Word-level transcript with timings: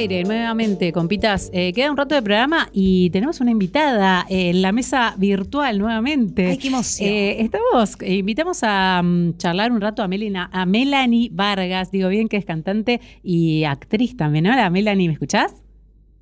aire 0.00 0.24
nuevamente, 0.24 0.92
compitas. 0.92 1.50
Eh, 1.52 1.72
queda 1.72 1.90
un 1.90 1.96
rato 1.96 2.14
de 2.14 2.22
programa 2.22 2.68
y 2.72 3.10
tenemos 3.10 3.40
una 3.40 3.50
invitada 3.50 4.24
en 4.28 4.62
la 4.62 4.72
mesa 4.72 5.14
virtual 5.18 5.78
nuevamente. 5.78 6.46
Ay, 6.46 6.56
qué 6.58 6.68
emoción. 6.68 7.08
Eh, 7.08 7.42
estamos, 7.42 7.96
eh, 8.00 8.14
invitamos 8.16 8.60
a 8.62 9.02
mm, 9.04 9.36
charlar 9.36 9.72
un 9.72 9.80
rato 9.80 10.02
a, 10.02 10.08
Melina- 10.08 10.48
a 10.52 10.64
Melanie 10.64 11.28
Vargas, 11.32 11.90
digo 11.90 12.08
bien 12.08 12.28
que 12.28 12.38
es 12.38 12.44
cantante 12.44 13.00
y 13.22 13.64
actriz 13.64 14.16
también. 14.16 14.46
Hola, 14.46 14.70
Melanie, 14.70 15.08
¿me 15.08 15.12
escuchás? 15.14 15.54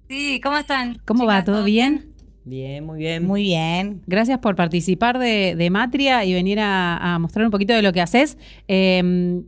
Sí, 0.09 0.41
¿cómo 0.43 0.57
están? 0.59 1.01
¿Cómo 1.05 1.25
va? 1.27 1.45
¿Todo 1.45 1.63
bien? 1.65 2.07
Bien, 2.45 2.85
muy 2.85 2.99
bien. 2.99 3.27
Muy 3.27 3.43
bien. 3.43 4.01
Gracias 4.07 4.39
por 4.39 4.57
participar 4.57 5.19
de, 5.19 5.55
de 5.55 5.71
Matria 5.71 6.25
y 6.25 6.33
venir 6.33 6.59
a, 6.61 6.97
a 7.15 7.19
mostrar 7.19 7.45
un 7.45 7.51
poquito 7.53 7.75
de 7.75 7.83
lo 7.83 7.93
que 7.93 8.01
haces. 8.01 8.39
Eh, 8.69 9.43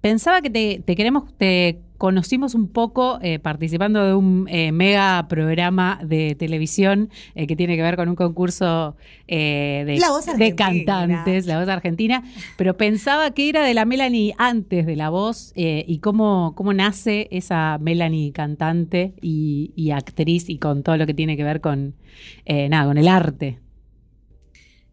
pensaba 0.00 0.40
que 0.40 0.48
te, 0.50 0.82
te 0.84 0.96
queremos, 0.96 1.24
te 1.36 1.80
conocimos 1.98 2.54
un 2.54 2.68
poco 2.68 3.18
eh, 3.22 3.40
participando 3.40 4.04
de 4.04 4.14
un 4.14 4.46
eh, 4.48 4.72
mega 4.72 5.26
programa 5.28 6.00
de 6.02 6.36
televisión 6.36 7.10
eh, 7.34 7.46
que 7.46 7.56
tiene 7.56 7.76
que 7.76 7.82
ver 7.82 7.96
con 7.96 8.08
un 8.08 8.14
concurso 8.14 8.96
eh, 9.26 9.82
de, 9.84 9.98
La 9.98 10.10
Voz 10.10 10.26
de 10.26 10.32
Argentina. 10.32 10.56
cantantes, 10.56 11.46
La 11.46 11.58
Voz 11.58 11.68
Argentina, 11.68 12.22
pero 12.56 12.76
pensaba 12.76 13.32
que 13.32 13.48
era 13.48 13.64
de 13.64 13.74
la 13.74 13.84
Melanie 13.84 14.34
antes 14.38 14.86
de 14.86 14.96
La 14.96 15.10
Voz 15.10 15.52
eh, 15.56 15.84
y 15.86 15.98
cómo, 15.98 16.54
cómo 16.56 16.72
nace 16.72 17.28
esa 17.32 17.78
Melanie 17.78 18.32
cantante 18.32 19.14
y, 19.20 19.72
y 19.74 19.90
actriz 19.90 20.48
y 20.48 20.58
con 20.58 20.84
todo 20.84 20.96
lo 20.96 21.06
que 21.06 21.14
tiene 21.14 21.36
que 21.36 21.44
ver 21.44 21.60
con, 21.60 21.94
eh, 22.44 22.68
nada, 22.68 22.86
con 22.86 22.96
el 22.98 23.08
arte. 23.08 23.58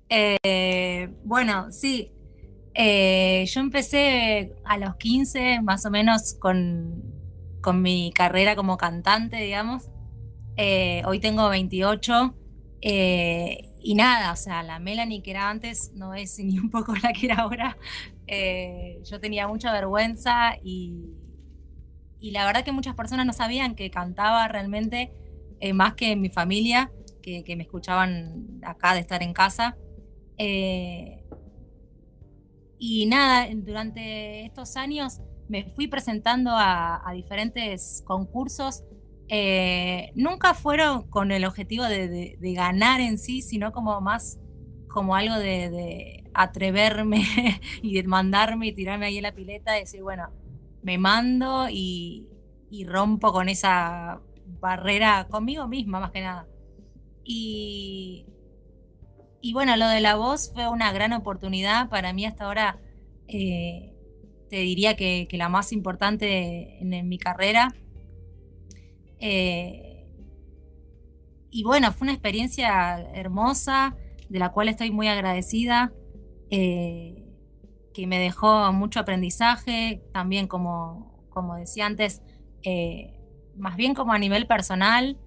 Eh, 0.10 1.10
bueno, 1.24 1.72
sí. 1.72 2.12
Eh, 2.78 3.46
yo 3.48 3.62
empecé 3.62 4.54
a 4.66 4.78
los 4.78 4.98
15, 4.98 5.62
más 5.62 5.86
o 5.86 5.92
menos, 5.92 6.34
con, 6.34 7.04
con 7.62 7.82
mi 7.82 8.12
carrera 8.14 8.56
como 8.56 8.78
cantante, 8.78 9.38
digamos. 9.38 9.90
Eh, 10.58 11.02
hoy 11.06 11.20
tengo 11.20 11.50
28. 11.50 12.36
eh, 12.82 13.72
y 13.82 13.94
nada, 13.94 14.32
o 14.32 14.36
sea, 14.36 14.64
la 14.64 14.80
Melanie 14.80 15.22
que 15.22 15.30
era 15.30 15.48
antes 15.50 15.92
no 15.94 16.16
es 16.16 16.40
ni 16.40 16.58
un 16.60 16.72
poco 16.72 16.96
la 16.96 17.14
que 17.14 17.28
era 17.28 17.36
ahora. 17.38 17.78
Yo 19.04 19.20
tenía 19.20 19.48
mucha 19.48 19.72
vergüenza 19.72 20.58
y, 20.64 21.14
y 22.20 22.32
la 22.32 22.46
verdad 22.46 22.64
que 22.64 22.72
muchas 22.72 22.96
personas 22.96 23.26
no 23.26 23.34
sabían 23.34 23.76
que 23.76 23.92
cantaba 23.92 24.48
realmente, 24.48 25.14
más 25.74 25.94
que 25.94 26.16
mi 26.16 26.30
familia, 26.30 26.92
que, 27.22 27.56
me 27.56 27.64
escuchaban 27.64 28.60
acá 28.64 28.94
de 28.94 29.00
estar 29.02 29.22
en 29.24 29.34
casa. 29.34 29.78
Y 32.78 33.06
nada, 33.06 33.48
durante 33.54 34.46
estos 34.46 34.76
años 34.78 35.22
me 35.48 35.70
fui 35.72 35.88
presentando 35.88 36.52
a, 36.54 37.12
diferentes 37.14 38.04
concursos. 38.06 38.84
Eh, 39.28 40.12
nunca 40.16 40.54
fueron 40.54 41.10
con 41.10 41.32
el 41.32 41.46
objetivo 41.46 41.86
de 41.86 42.54
ganar 42.56 43.02
en 43.02 43.18
sí, 43.18 43.42
sino 43.42 43.72
como 43.72 44.00
más 44.02 44.40
como 44.96 45.14
algo 45.14 45.36
de, 45.36 45.70
de 45.70 46.24
atreverme 46.34 47.26
y 47.82 47.96
de 47.96 48.04
mandarme 48.04 48.68
y 48.68 48.72
tirarme 48.72 49.08
ahí 49.08 49.18
en 49.18 49.24
la 49.24 49.36
pileta 49.36 49.78
y 49.78 49.82
decir, 49.82 50.02
bueno, 50.02 50.30
me 50.84 50.98
mando 50.98 51.68
y, 51.70 52.30
y 52.70 52.86
rompo 52.86 53.34
con 53.34 53.50
esa 53.50 54.22
barrera 54.62 55.28
conmigo 55.30 55.68
misma 55.68 56.00
más 56.00 56.12
que 56.12 56.22
nada. 56.22 56.48
Y, 57.26 58.26
y 59.46 59.54
bueno, 59.54 59.78
lo 59.78 59.88
de 59.88 60.02
la 60.02 60.16
voz 60.16 60.52
fue 60.56 60.68
una 60.68 60.92
gran 60.92 61.14
oportunidad 61.14 61.88
para 61.88 62.14
mí 62.14 62.26
hasta 62.26 62.46
ahora. 62.46 62.80
eh, 63.28 63.94
te 64.50 64.56
diría 64.58 64.96
que, 64.96 65.28
la 65.34 65.50
más 65.50 65.72
importante 65.72 66.80
en, 66.82 67.08
mi 67.08 67.20
carrera. 67.20 67.76
Eh, 69.20 70.08
y 71.52 71.64
bueno, 71.64 71.92
fue 71.92 72.06
una 72.06 72.14
experiencia 72.14 73.00
hermosa, 73.14 73.96
de 74.30 74.40
la 74.40 74.50
cual 74.52 74.68
estoy 74.68 74.90
muy 74.90 75.10
agradecida, 75.10 75.94
eh, 76.50 77.24
que 77.94 78.08
me 78.08 78.18
dejó 78.18 78.74
mucho 78.74 79.00
aprendizaje, 79.00 80.02
también 80.12 80.48
como, 80.48 81.24
como 81.30 81.54
decía 81.56 81.86
antes, 81.86 82.24
más 83.56 83.76
bien 83.76 83.94
como 83.94 84.12
a 84.12 84.18
nivel 84.18 84.48
personal 84.48 85.20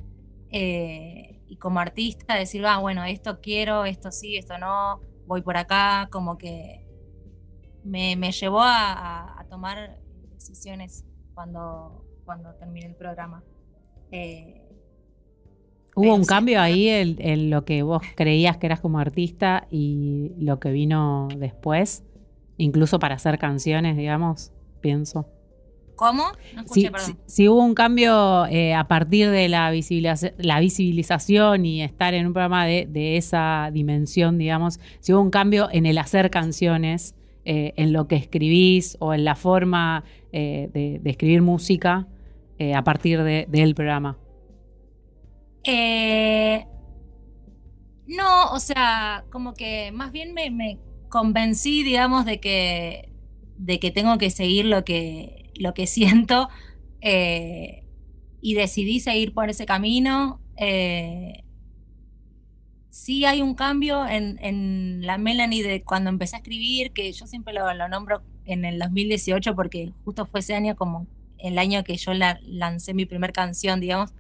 y 1.49 1.59
como 1.59 1.81
artista, 1.81 2.35
decir, 2.37 2.65
ah, 2.67 2.79
bueno, 2.79 3.05
esto 3.05 3.41
quiero, 3.41 3.85
esto 3.87 4.11
sí, 4.13 4.37
esto 4.37 4.59
no, 4.59 5.01
voy 5.27 5.43
por 5.43 5.57
acá, 5.59 6.09
como 6.13 6.39
que 6.39 6.87
me, 7.85 8.17
me 8.17 8.33
llevó 8.33 8.61
a, 8.63 8.93
a- 8.93 9.41
a 9.41 9.45
tomar 9.49 9.99
decisiones 10.31 11.05
cuando, 11.35 12.05
cuando 12.25 12.55
terminé 12.57 12.87
el 12.89 12.97
programa. 12.97 13.45
Eh, 14.13 14.63
¿Hubo 15.95 16.15
un 16.15 16.25
sí, 16.25 16.27
cambio 16.27 16.61
ahí 16.61 16.89
en, 16.89 17.17
en 17.19 17.51
lo 17.51 17.65
que 17.65 17.83
vos 17.83 18.03
creías 18.15 18.57
que 18.59 18.67
eras 18.67 18.81
como 18.81 19.01
artista 19.01 19.67
y 19.71 20.33
lo 20.39 20.61
que 20.61 20.71
vino 20.71 21.29
después? 21.39 22.05
Incluso 22.57 22.99
para 23.01 23.17
hacer 23.17 23.39
canciones, 23.39 23.97
digamos, 23.97 24.53
pienso. 24.81 25.29
¿Cómo? 25.99 26.25
No 26.55 26.63
escuché, 26.63 26.81
Si, 26.81 26.91
perdón. 26.91 27.19
si- 27.27 27.33
si 27.35 27.49
hubo 27.49 27.63
un 27.63 27.75
cambio 27.75 28.47
eh, 28.47 28.73
a 28.73 28.87
partir 28.89 29.29
de 29.31 29.49
la, 29.49 29.71
visibiliza- 29.73 30.33
la 30.39 30.61
visibilización 30.61 31.67
y 31.67 31.83
estar 31.83 32.15
en 32.15 32.27
un 32.29 32.33
programa 32.33 32.65
de, 32.67 32.87
de 32.87 33.17
esa 33.19 33.69
dimensión, 33.73 34.39
digamos, 34.39 34.79
si 35.01 35.13
hubo 35.13 35.21
un 35.21 35.31
cambio 35.31 35.69
en 35.73 35.85
el 35.87 35.99
hacer 35.99 36.31
canciones, 36.31 37.15
eh, 37.45 37.73
en 37.77 37.93
lo 37.93 38.07
que 38.09 38.17
escribís 38.17 38.97
o 39.01 39.13
en 39.13 39.25
la 39.25 39.35
forma 39.35 40.05
eh, 40.33 40.71
de, 40.73 41.01
de 41.03 41.11
escribir 41.11 41.43
música 41.43 42.07
a 42.75 42.83
partir 42.85 43.23
de- 43.23 43.47
del 43.49 43.75
programa. 43.75 44.17
Eh, 45.65 46.65
no, 48.07 48.53
o 48.53 48.61
sea, 48.61 49.25
como 49.31 49.55
que 49.55 49.93
más 49.93 50.13
bien 50.13 50.33
me, 50.35 50.51
me 50.51 50.79
convencí, 51.09 51.83
digamos, 51.83 52.25
de 52.25 52.41
que, 52.41 53.11
de 53.59 53.79
que 53.79 53.91
tengo 53.91 54.17
que 54.19 54.31
seguir 54.31 54.65
lo 54.65 54.85
que, 54.85 55.38
lo 55.59 55.75
que 55.75 55.87
siento 55.87 56.49
eh, 57.01 57.85
y 58.41 58.55
decidí 58.55 59.01
seguir 59.01 59.35
por 59.35 59.51
ese 59.51 59.67
camino. 59.67 60.41
Eh, 60.57 61.45
sí 62.91 63.25
hay 63.25 63.43
un 63.43 63.55
cambio 63.55 64.07
en, 64.07 64.39
en 64.43 65.03
la 65.07 65.19
Melanie 65.19 65.63
de 65.63 65.83
cuando 65.85 66.11
empecé 66.11 66.37
a 66.37 66.39
escribir, 66.41 66.93
que 66.93 67.13
yo 67.13 67.27
siempre 67.27 67.53
lo, 67.55 67.73
lo 67.75 67.89
nombro 67.89 68.23
en 68.45 68.65
el 68.65 68.79
2018 68.79 69.55
porque 69.55 69.93
justo 70.05 70.27
fue 70.27 70.41
ese 70.41 70.55
año 70.55 70.75
como 70.77 71.07
el 71.39 71.59
año 71.59 71.85
que 71.85 71.97
yo 71.97 72.15
la- 72.15 72.41
lancé 72.43 72.95
mi 72.95 73.07
primer 73.07 73.33
canción, 73.33 73.81
digamos. 73.81 74.13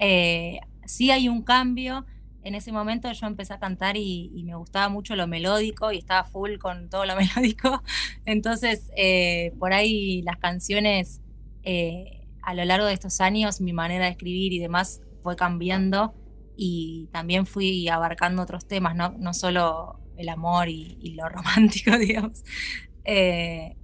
Eh, 0.00 0.60
sí 0.86 1.10
hay 1.10 1.28
un 1.28 1.42
cambio. 1.42 2.06
En 2.42 2.54
ese 2.54 2.72
momento 2.72 3.10
yo 3.12 3.26
empecé 3.26 3.54
a 3.54 3.58
cantar 3.58 3.96
y, 3.96 4.30
me 4.44 4.54
gustaba 4.54 4.88
mucho 4.88 5.14
lo 5.16 5.26
melódico 5.26 5.92
y 5.92 5.98
estaba 5.98 6.24
full 6.24 6.56
con 6.58 6.88
todo 6.88 7.04
lo 7.04 7.16
melódico. 7.16 7.82
Entonces, 8.24 8.90
eh, 8.96 9.52
por 9.58 9.72
ahí 9.72 10.22
las 10.22 10.38
canciones, 10.38 11.20
eh, 11.62 12.26
a 12.42 12.54
lo 12.54 12.64
largo 12.64 12.86
de 12.86 12.94
estos 12.94 13.20
años, 13.20 13.60
mi 13.60 13.72
manera 13.72 14.06
de 14.06 14.12
escribir 14.12 14.52
y 14.52 14.58
demás 14.58 15.02
fue 15.22 15.36
cambiando 15.36 16.14
y 16.56 17.08
también 17.12 17.46
fui 17.46 17.88
abarcando 17.88 18.42
otros 18.42 18.66
temas, 18.66 18.94
no, 18.96 19.14
no 19.18 19.34
solo 19.34 20.00
el 20.16 20.28
amor 20.28 20.68
y, 20.68 20.98
y 21.00 21.12
lo 21.12 21.28
romántico, 21.28 21.96
digamos. 21.98 22.42
Eh, 23.04 23.76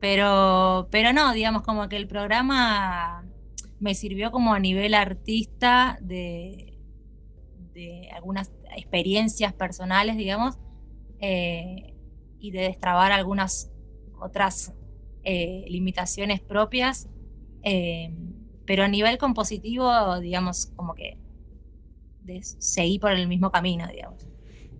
pero, 0.00 0.88
pero 0.90 1.12
no, 1.12 1.32
digamos, 1.32 1.62
como 1.62 1.88
que 1.88 1.96
el 1.96 2.08
programa 2.08 3.24
me 3.78 3.94
sirvió 3.94 4.30
como 4.30 4.52
a 4.52 4.58
nivel 4.58 4.94
artista 4.94 5.98
de, 6.00 6.71
de 7.74 8.08
algunas 8.14 8.52
experiencias 8.76 9.52
personales, 9.52 10.16
digamos, 10.16 10.58
eh, 11.20 11.94
y 12.38 12.50
de 12.50 12.62
destrabar 12.62 13.12
algunas 13.12 13.70
otras 14.20 14.74
eh, 15.24 15.64
limitaciones 15.68 16.40
propias. 16.40 17.08
eh, 17.64 18.10
pero 18.64 18.84
a 18.84 18.88
nivel 18.88 19.18
compositivo, 19.18 20.20
digamos, 20.20 20.66
como 20.76 20.94
que 20.94 21.18
de- 22.22 22.42
seguí 22.42 22.98
por 22.98 23.12
el 23.12 23.26
mismo 23.28 23.50
camino, 23.50 23.86
digamos. 23.88 24.26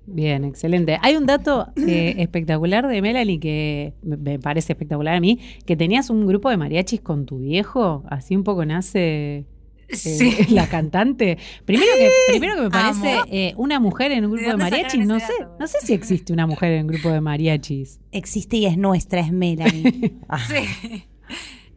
Bien, 0.07 0.45
excelente. 0.45 0.99
Hay 1.03 1.17
un 1.17 1.27
dato 1.27 1.69
eh, 1.77 2.15
espectacular 2.19 2.87
de 2.89 3.01
Melanie 3.03 3.39
que 3.41 3.95
me- 4.03 4.17
me 4.17 4.39
parece 4.39 4.73
espectacular 4.73 5.15
a 5.17 5.21
mí, 5.21 5.39
que 5.65 5.77
tenías 5.77 6.11
un 6.11 6.27
grupo 6.27 6.51
de 6.51 6.57
mariachis 6.57 7.01
con 7.01 7.25
tu 7.27 7.39
viejo, 7.39 8.03
así 8.09 8.37
un 8.37 8.45
poco 8.45 8.65
nace 8.65 9.47
eh, 9.89 9.97
Sí. 9.97 10.47
la 10.51 10.69
cantante. 10.69 11.39
Primero 11.65 11.93
que, 11.99 12.11
primero 12.29 12.57
que 12.57 12.63
me 12.63 12.71
parece 12.71 13.21
eh, 13.31 13.55
una 13.57 13.81
mujer 13.81 14.13
en 14.13 14.25
un 14.25 14.33
grupo 14.33 14.51
de, 14.51 14.57
mariachis, 14.57 15.07
no 15.07 15.21
sé, 15.21 15.33
dato, 15.39 15.57
no 15.59 15.67
sé 15.67 15.79
si 15.83 15.93
existe 15.93 16.33
una 16.33 16.47
mujer 16.47 16.73
en 16.73 16.83
un 16.83 16.87
grupo 16.89 17.11
de 17.11 17.21
mariachis. 17.21 18.01
Existe 18.11 18.57
y 18.57 18.67
es 18.67 18.77
nuestra, 18.77 19.21
es 19.21 19.33
Melanie. 19.33 20.15
Sí. 20.49 21.05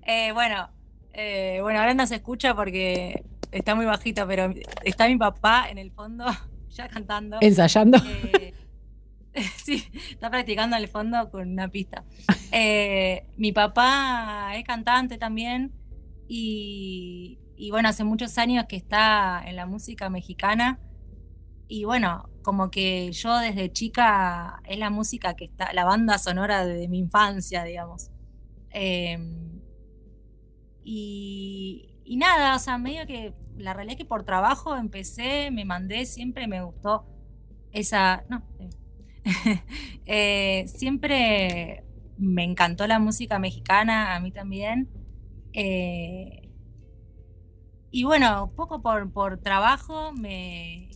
Eh, 0.08 0.32
bueno, 0.34 0.70
eh, 1.14 1.60
bueno, 1.62 1.80
ahora 1.80 1.94
no 1.94 2.06
se 2.06 2.16
escucha 2.16 2.54
porque 2.56 3.24
está 3.52 3.74
muy 3.74 3.86
bajito, 3.86 4.28
pero 4.28 4.54
está 4.84 5.08
mi 5.08 5.18
papá 5.18 5.68
en 5.70 5.78
el 5.78 5.92
fondo 5.92 6.26
ya 6.70 6.88
cantando. 6.90 7.38
Ensayando. 7.42 7.98
Eh, 9.36 9.44
sí, 9.64 9.84
está 10.12 10.30
practicando 10.30 10.76
en 10.76 10.84
el 10.84 10.90
fondo 10.90 11.30
con 11.30 11.50
una 11.50 11.70
pista. 11.70 12.04
Eh, 12.52 13.26
mi 13.38 13.52
papá 13.52 14.52
es 14.56 14.64
cantante 14.64 15.18
también 15.18 15.72
Y, 16.28 17.38
y 17.58 17.72
bueno, 17.72 17.90
hace 17.90 18.04
muchos 18.04 18.38
años 18.38 18.66
que 18.68 18.76
está 18.76 19.42
en 19.46 19.56
la 19.56 19.66
música 19.66 20.10
mexicana. 20.10 20.80
Y 21.68 21.86
bueno, 21.86 22.30
como 22.44 22.70
que 22.70 23.12
yo 23.12 23.38
desde 23.40 23.72
chica 23.72 24.62
es 24.66 24.78
la 24.78 24.90
música 24.90 25.36
que 25.36 25.46
está, 25.46 25.74
la 25.74 25.86
banda 25.86 26.18
sonora 26.18 26.66
de, 26.66 26.88
mi 26.88 27.00
infancia, 27.00 27.64
digamos. 27.64 28.12
Y, 30.84 32.00
y, 32.04 32.18
nada, 32.18 32.56
o 32.56 32.60
sea, 32.60 32.78
medio 32.78 33.08
que 33.08 33.34
la 33.58 33.74
realidad 33.74 33.94
es 33.94 33.98
que 33.98 34.06
por 34.06 34.24
trabajo 34.26 34.76
empecé, 34.76 35.50
me 35.52 35.66
mandé, 35.66 36.06
siempre 36.06 36.48
me 36.48 36.62
gustó 36.62 37.06
esa. 37.72 38.24
No, 38.30 38.44
eh, 40.06 40.66
siempre 40.68 41.84
me 42.18 42.44
encantó 42.44 42.88
la 42.88 43.00
música 43.00 43.40
mexicana, 43.40 44.16
a 44.16 44.20
mí 44.20 44.32
también. 44.32 44.90
Eh, 45.54 46.45
y 47.96 48.04
bueno, 48.04 48.52
poco 48.58 48.82
por, 48.82 49.10
por 49.14 49.38
trabajo 49.38 50.12
me, 50.12 50.90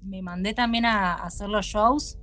me 0.00 0.22
mandé 0.22 0.54
también 0.54 0.86
a, 0.86 1.12
hacer 1.12 1.50
los 1.50 1.66
shows 1.66 2.18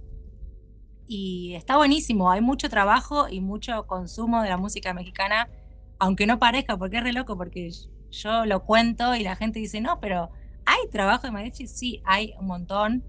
y 1.06 1.54
está 1.54 1.78
buenísimo, 1.78 2.32
hay 2.32 2.42
mucho 2.42 2.68
trabajo 2.68 3.30
y 3.30 3.42
mucho 3.42 3.86
consumo 3.86 4.42
de 4.42 4.50
la 4.50 4.58
música 4.58 4.92
mexicana, 4.96 5.52
aunque 6.00 6.26
no 6.26 6.40
parezca, 6.40 6.76
porque 6.78 6.98
es 6.98 7.04
re 7.04 7.14
loco, 7.14 7.38
porque 7.38 7.70
yo 8.10 8.48
lo 8.48 8.64
cuento 8.64 9.14
y 9.14 9.22
la 9.22 9.36
gente 9.36 9.60
dice, 9.60 9.82
no, 9.82 10.00
pero 10.00 10.32
¿hay 10.66 10.90
trabajo 10.92 11.28
de 11.28 11.32
mariachi? 11.32 11.68
Sí, 11.68 12.02
hay 12.04 12.34
un 12.40 12.48
montón. 12.48 13.04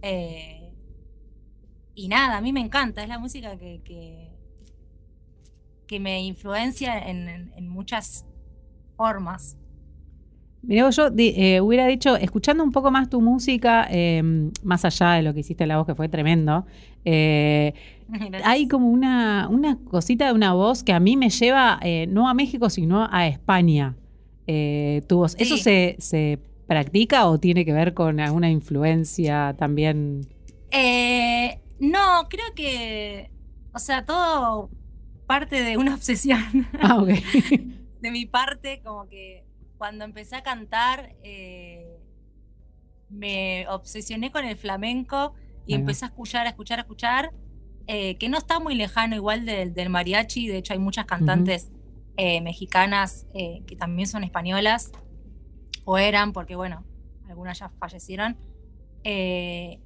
Eh, 0.00 0.72
y 1.94 2.08
nada, 2.08 2.38
a 2.38 2.40
mí 2.40 2.54
me 2.54 2.60
encanta, 2.60 3.02
es 3.02 3.08
la 3.10 3.18
música 3.18 3.58
que, 3.58 3.82
que, 5.86 6.00
me 6.00 6.22
influencia 6.22 6.98
en 6.98 7.68
muchas 7.68 8.24
formas. 8.96 9.59
Mira, 10.62 10.90
yo 10.90 11.08
eh, 11.16 11.60
hubiera 11.60 11.86
dicho, 11.86 12.16
escuchando 12.16 12.62
un 12.62 12.70
poco 12.70 12.90
más 12.90 13.08
tu 13.08 13.20
música, 13.20 13.86
em, 13.90 14.50
más 14.62 14.84
allá 14.84 15.12
de 15.12 15.22
lo 15.22 15.32
que 15.32 15.40
hiciste 15.40 15.64
en 15.64 15.68
la 15.68 15.78
voz, 15.78 15.86
que 15.86 15.94
fue 15.94 16.08
tremendo, 16.08 16.66
eh, 17.04 17.72
hay 18.44 18.68
como 18.68 18.90
una, 18.90 19.48
una, 19.48 19.78
cosita 19.78 20.26
de 20.26 20.32
una 20.32 20.52
voz 20.52 20.82
que 20.82 20.92
a 20.92 21.00
mí 21.00 21.16
me 21.16 21.30
lleva 21.30 21.78
eh, 21.82 22.06
no 22.08 22.28
a 22.28 22.34
México, 22.34 22.68
sino 22.68 23.08
a 23.10 23.26
España. 23.26 23.96
tu 24.46 25.16
voz. 25.16 25.36
¿Eso 25.38 25.56
se, 25.56 25.96
se, 25.98 26.38
practica 26.66 27.26
o 27.26 27.38
tiene 27.38 27.64
que 27.64 27.72
ver 27.72 27.94
con 27.94 28.20
alguna 28.20 28.48
influencia 28.48 29.56
también? 29.58 30.26
no, 31.80 32.28
creo 32.28 32.54
que, 32.54 33.30
o 33.72 33.78
sea, 33.78 34.04
todo 34.04 34.70
parte 35.26 35.62
de 35.62 35.76
una 35.78 35.94
obsesión. 35.94 36.68
Ah, 36.80 36.96
ok. 36.96 37.08
de 38.00 38.10
mi 38.10 38.26
parte, 38.26 38.80
como 38.84 39.08
que 39.08 39.44
cuando 39.80 40.04
empecé 40.04 40.36
a 40.36 40.42
cantar, 40.42 41.16
eh, 41.22 41.98
me 43.08 43.66
obsesioné 43.68 44.30
con 44.30 44.44
el 44.44 44.58
flamenco 44.58 45.32
y 45.64 45.72
empecé 45.72 46.04
a 46.04 46.08
escuchar, 46.08 46.46
a 46.46 46.50
escuchar, 46.50 46.80
a 46.80 46.82
escuchar, 46.82 47.32
eh, 47.86 48.18
que 48.18 48.28
no 48.28 48.36
está 48.36 48.60
muy 48.60 48.74
lejano 48.74 49.16
igual 49.16 49.46
del, 49.46 49.88
mariachi, 49.88 50.48
de 50.48 50.58
hecho 50.58 50.74
hay 50.74 50.78
muchas 50.78 51.06
cantantes 51.06 51.70
eh, 52.18 52.42
mexicanas 52.42 53.26
que 53.32 53.74
también 53.78 54.06
son 54.06 54.22
españolas, 54.22 54.92
o 55.86 55.96
eran, 55.96 56.34
porque 56.34 56.56
bueno, 56.56 56.84
algunas 57.30 57.58
ya 57.58 57.70
fallecieron. 57.70 58.36
y 59.02 59.78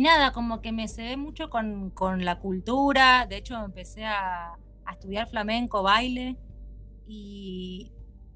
nada, 0.00 0.32
como 0.32 0.60
que 0.60 0.70
me 0.70 0.86
ve 0.96 1.16
mucho 1.16 1.50
con, 1.50 1.92
la 2.24 2.38
cultura, 2.38 3.26
de 3.28 3.38
hecho 3.38 3.64
empecé 3.64 4.04
a, 4.04 4.52
a 4.84 4.92
estudiar 4.92 5.28
flamenco, 5.28 5.82
baile, 5.82 6.36
y, 7.08 7.90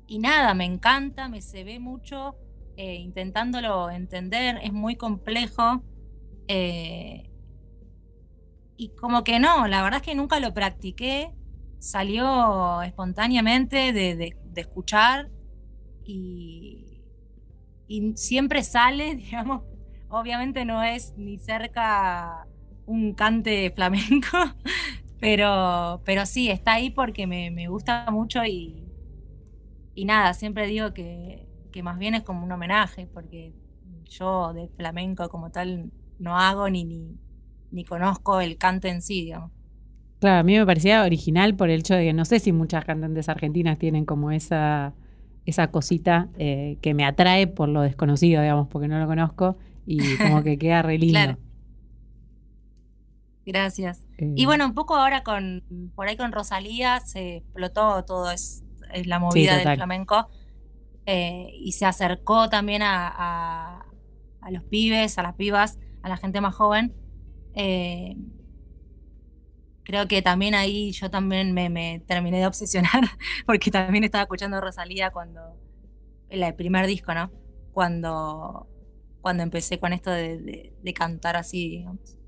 y 0.07 0.19
nada, 0.19 0.55
me 0.55 0.65
encanta, 0.65 1.29
me 1.29 1.41
se 1.41 1.65
ve 1.65 1.79
mucho, 1.79 2.37
eh, 2.77 2.95
intentándolo 2.97 3.91
entender, 3.91 4.59
es 4.63 4.73
muy 4.73 4.97
complejo. 4.97 5.83
Eh, 6.49 7.31
y 8.77 8.89
como 8.97 9.23
que 9.25 9.39
no, 9.39 9.67
la 9.69 9.83
verdad 9.83 10.01
es 10.01 10.07
que 10.07 10.15
nunca 10.15 10.41
lo 10.41 10.53
practiqué, 10.55 11.33
salió 11.79 12.83
espontáneamente 12.83 13.93
de, 13.93 14.37
escuchar 14.57 15.31
y, 16.05 17.03
y, 17.87 18.17
siempre 18.17 18.63
sale, 18.63 19.15
digamos, 19.17 19.63
obviamente 20.09 20.65
no 20.65 20.83
es 20.83 21.15
ni 21.17 21.39
cerca 21.39 22.47
un 22.87 23.15
cante 23.15 23.71
flamenco, 23.71 24.37
pero, 25.21 26.03
pero 26.05 26.27
sí, 26.27 26.51
está 26.51 26.75
ahí 26.75 26.91
porque 26.91 27.27
me, 27.27 27.51
me 27.51 27.69
gusta 27.69 28.11
mucho 28.11 28.45
y, 28.45 28.81
y 29.94 30.05
nada, 30.05 30.35
siempre 30.35 30.67
digo 30.67 30.93
que, 30.94 31.47
más 31.83 31.99
bien 31.99 32.15
es 32.15 32.23
como 32.23 32.44
un 32.44 32.53
homenaje, 32.53 33.06
porque 33.06 33.53
yo 34.05 34.53
de 34.53 34.69
flamenco 34.69 35.29
como 35.29 35.50
tal 35.50 35.91
no 36.19 36.39
hago 36.39 36.69
ni, 36.69 36.85
ni, 37.71 37.85
conozco 37.85 38.41
el 38.41 38.56
canto 38.59 38.89
en 38.89 39.03
sí, 39.03 39.25
digamos. 39.25 39.50
Claro, 40.21 40.41
a 40.41 40.43
mí 40.43 40.56
me 40.56 40.65
parecía 40.65 41.03
original 41.03 41.56
por 41.56 41.69
el 41.69 41.81
hecho 41.81 41.94
de 41.94 42.05
que 42.05 42.12
no 42.12 42.25
sé 42.25 42.39
si 42.39 42.53
muchas 42.53 42.85
cantantes 42.85 43.29
argentinas 43.29 43.79
tienen 43.79 44.05
como 44.05 44.31
esa, 44.31 44.94
esa 45.47 45.71
cosita 45.71 46.29
eh, 46.39 46.79
que 46.81 46.94
me 46.94 47.05
atrae 47.05 47.47
por 47.49 47.69
lo 47.69 47.83
desconocido, 47.83 48.41
digamos, 48.41 48.69
porque 48.69 48.89
no 48.89 48.99
lo 49.00 49.06
conozco 49.06 49.56
y 49.85 50.17
como 50.19 50.43
que 50.43 50.59
queda 50.59 50.83
re 50.83 50.99
lindo. 50.99 51.37
Gracias. 53.44 54.06
y 54.19 54.43
eh. 54.43 54.47
bueno, 54.47 54.67
un 54.67 54.75
poco 54.75 54.94
ahora 54.94 55.25
con, 55.25 55.65
por 55.96 56.06
ahí 56.06 56.17
con 56.17 56.31
Rosalía 56.31 57.01
se 57.01 57.39
explotó 57.39 58.05
todo, 58.05 58.31
es, 58.31 58.63
es 58.93 59.06
la 59.06 59.19
movida 59.19 59.56
del 59.56 59.77
flamenco. 59.77 60.29
Eh, 61.06 61.51
y 61.55 61.72
se 61.72 61.84
acercó 61.84 62.49
también 62.49 62.82
a, 62.84 63.84
los 64.51 64.65
pibes, 64.65 65.19
a 65.19 65.22
las 65.22 65.34
pibas, 65.34 65.79
a 66.03 66.08
la 66.08 66.17
gente 66.17 66.41
más 66.41 66.55
joven. 66.55 66.94
Eh, 67.55 68.17
creo 69.84 70.06
que 70.06 70.22
también 70.22 70.55
ahí 70.55 70.93
yo 70.93 71.11
también 71.11 71.53
me, 71.53 72.03
terminé 72.06 72.39
de 72.39 72.46
obsesionar, 72.46 73.03
porque 73.46 73.70
también 73.70 74.05
estaba 74.05 74.22
escuchando 74.22 74.61
Rosalía 74.61 75.11
cuando, 75.11 75.41
el 76.29 76.55
primer 76.55 76.87
disco, 76.87 77.15
¿no? 77.15 77.31
Cuando, 77.72 78.69
cuando 79.20 79.43
empecé 79.43 79.79
con 79.79 79.93
esto 79.93 80.11
de, 80.11 80.72
de 80.81 80.94
cantar 80.94 81.37
así, 81.37 81.69
digamos. 81.69 82.21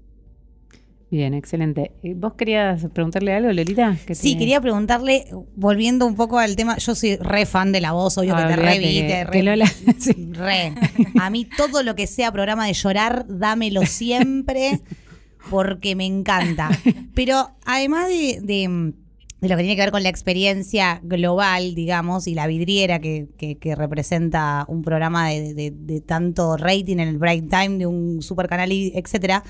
Bien, 1.14 1.33
excelente. 1.33 1.92
Eh, 2.02 2.14
¿Vos 2.16 2.35
querías 2.35 2.88
preguntarle 2.92 3.33
algo, 3.33 3.52
Lolita? 3.52 3.97
Sí, 4.14 4.37
quería 4.37 4.61
preguntarle, 4.61 5.26
volviendo 5.54 6.06
un 6.06 6.16
poco 6.16 6.40
al 6.40 6.56
tema, 6.56 6.76
yo 6.78 6.97
soy 6.97 7.14
re 7.18 7.47
fan 7.47 7.71
de 7.71 7.80
la 7.80 7.92
voz, 7.92 8.18
obvio 8.18 8.35
que 8.35 8.42
te 8.42 8.56
re 8.56 8.78
re, 10.33 10.75
A 11.21 11.30
mí 11.30 11.44
todo 11.44 11.85
lo 11.85 11.94
que 11.94 12.09
sea 12.09 12.33
programa 12.33 12.66
de 12.66 12.73
llorar, 12.73 13.26
dámelo 13.28 13.87
siempre, 13.87 14.80
porque 15.50 15.94
me 15.94 16.04
encanta. 16.04 16.68
Pero 17.14 17.49
además 17.64 18.09
de, 18.09 18.92
lo 19.40 19.56
que 19.56 19.62
tiene 19.62 19.76
que 19.76 19.83
ver 19.83 19.92
con 19.92 20.02
la 20.02 20.09
experiencia 20.09 20.99
global, 21.04 21.76
digamos, 21.76 22.26
y 22.26 22.35
la 22.35 22.49
vidriera 22.49 22.99
que, 22.99 23.28
representa 23.76 24.64
un 24.66 24.83
programa 24.83 25.28
de, 25.28 25.71
de, 25.71 26.00
tanto 26.00 26.56
rating 26.56 26.99
en 26.99 27.09
el 27.09 27.18
break 27.18 27.49
time 27.49 27.78
de 27.78 27.87
un 27.87 28.21
super 28.21 28.49
canal, 28.49 28.73
etcétera 28.73 29.44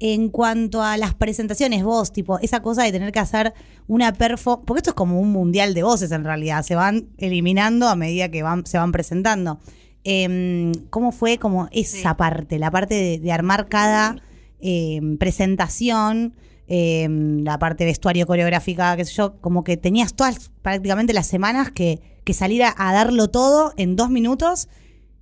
en 0.00 0.28
cuanto 0.28 0.82
a 0.82 0.96
las 0.96 1.14
presentaciones, 1.14 1.82
vos, 1.82 2.12
tipo, 2.12 2.38
esa 2.38 2.62
cosa 2.62 2.84
de 2.84 2.92
tener 2.92 3.10
que 3.12 3.18
hacer 3.18 3.52
una 3.88 4.12
perfo, 4.12 4.62
porque 4.64 4.78
esto 4.78 4.90
es 4.90 4.94
como 4.94 5.20
un 5.20 5.32
mundial 5.32 5.74
de 5.74 5.82
voces 5.82 6.12
en 6.12 6.24
realidad, 6.24 6.62
se 6.62 6.76
van 6.76 7.08
eliminando 7.18 7.88
a 7.88 7.96
medida 7.96 8.28
que 8.28 8.42
van, 8.42 8.64
se 8.64 8.78
van 8.78 8.92
presentando. 8.92 9.58
Em, 10.04 10.72
¿Cómo 10.90 11.10
fue 11.10 11.38
como 11.38 11.68
esa 11.72 12.16
parte, 12.16 12.58
la 12.58 12.70
parte 12.70 13.18
de, 13.18 13.32
armar 13.32 13.68
cada 13.68 14.16
em, 14.60 15.18
presentación, 15.18 16.34
em, 16.68 17.42
la 17.42 17.58
parte 17.58 17.84
vestuario 17.84 18.26
coreográfica, 18.26 18.96
qué 18.96 19.04
sé 19.04 19.14
yo, 19.14 19.40
como 19.40 19.64
que 19.64 19.76
tenías 19.76 20.14
todas 20.14 20.50
prácticamente 20.62 21.12
las 21.12 21.26
semanas 21.26 21.72
que, 21.72 22.00
que 22.24 22.34
salir 22.34 22.62
a 22.62 22.92
darlo 22.92 23.28
todo 23.28 23.72
en 23.76 23.96
dos 23.96 24.10
minutos 24.10 24.68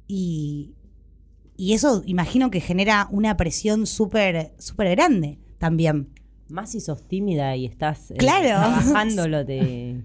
y, 0.09 0.76
y 1.57 1.73
eso 1.73 2.03
imagino 2.07 2.51
que 2.51 2.61
genera 2.61 3.09
una 3.11 3.37
presión 3.37 3.87
súper 3.87 4.53
súper 4.59 4.97
grande 4.97 5.39
también. 5.59 6.11
Más 6.49 6.71
si 6.71 6.81
sos 6.81 7.07
tímida 7.09 7.57
y 7.57 7.67
estás 7.67 8.11
eh, 8.11 8.17
claro. 8.19 8.47
trabajándolo 8.47 9.45
de 9.45 10.03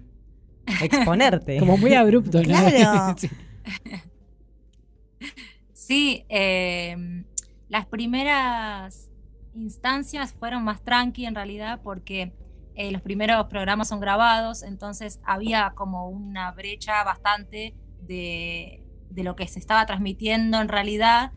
exponerte. 0.82 1.58
Como 1.58 1.76
muy 1.76 1.94
abrupto, 1.94 2.38
¿no? 2.38 2.44
Claro. 2.44 3.16
sí, 5.72 6.24
em, 6.28 7.24
las 7.68 7.86
primeras 7.86 9.08
instancias 9.54 10.32
fueron 10.32 10.64
más 10.64 10.82
tranqui 10.82 11.26
en 11.26 11.34
realidad 11.34 11.80
porque 11.82 12.32
eh, 12.74 12.90
los 12.90 13.02
primeros 13.02 13.46
programas 13.48 13.88
son 13.88 14.00
grabados, 14.00 14.62
entonces 14.62 15.20
había 15.24 15.72
como 15.76 16.08
una 16.08 16.50
brecha 16.52 17.04
bastante 17.04 17.74
de, 18.00 18.82
de 19.10 19.22
lo 19.22 19.36
que 19.36 19.46
se 19.46 19.58
estaba 19.58 19.84
transmitiendo 19.84 20.60
en 20.60 20.68
realidad 20.68 21.32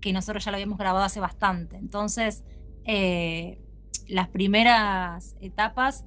que 0.00 0.12
nosotros 0.12 0.44
ya 0.44 0.50
lo 0.50 0.56
habíamos 0.56 0.78
grabado 0.78 1.04
hace 1.04 1.20
bastante. 1.20 1.76
Entonces, 1.76 2.44
eh, 2.84 3.60
las 4.08 4.28
primeras 4.28 5.36
etapas 5.40 6.04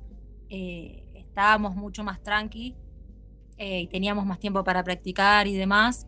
eh, 0.49 1.05
estábamos 1.15 1.75
mucho 1.75 2.03
más 2.03 2.21
tranqui. 2.23 2.75
y 3.61 3.87
teníamos 3.87 4.25
más 4.25 4.39
tiempo 4.39 4.63
para 4.63 4.83
practicar 4.85 5.45
y 5.47 5.53
demás. 5.53 6.07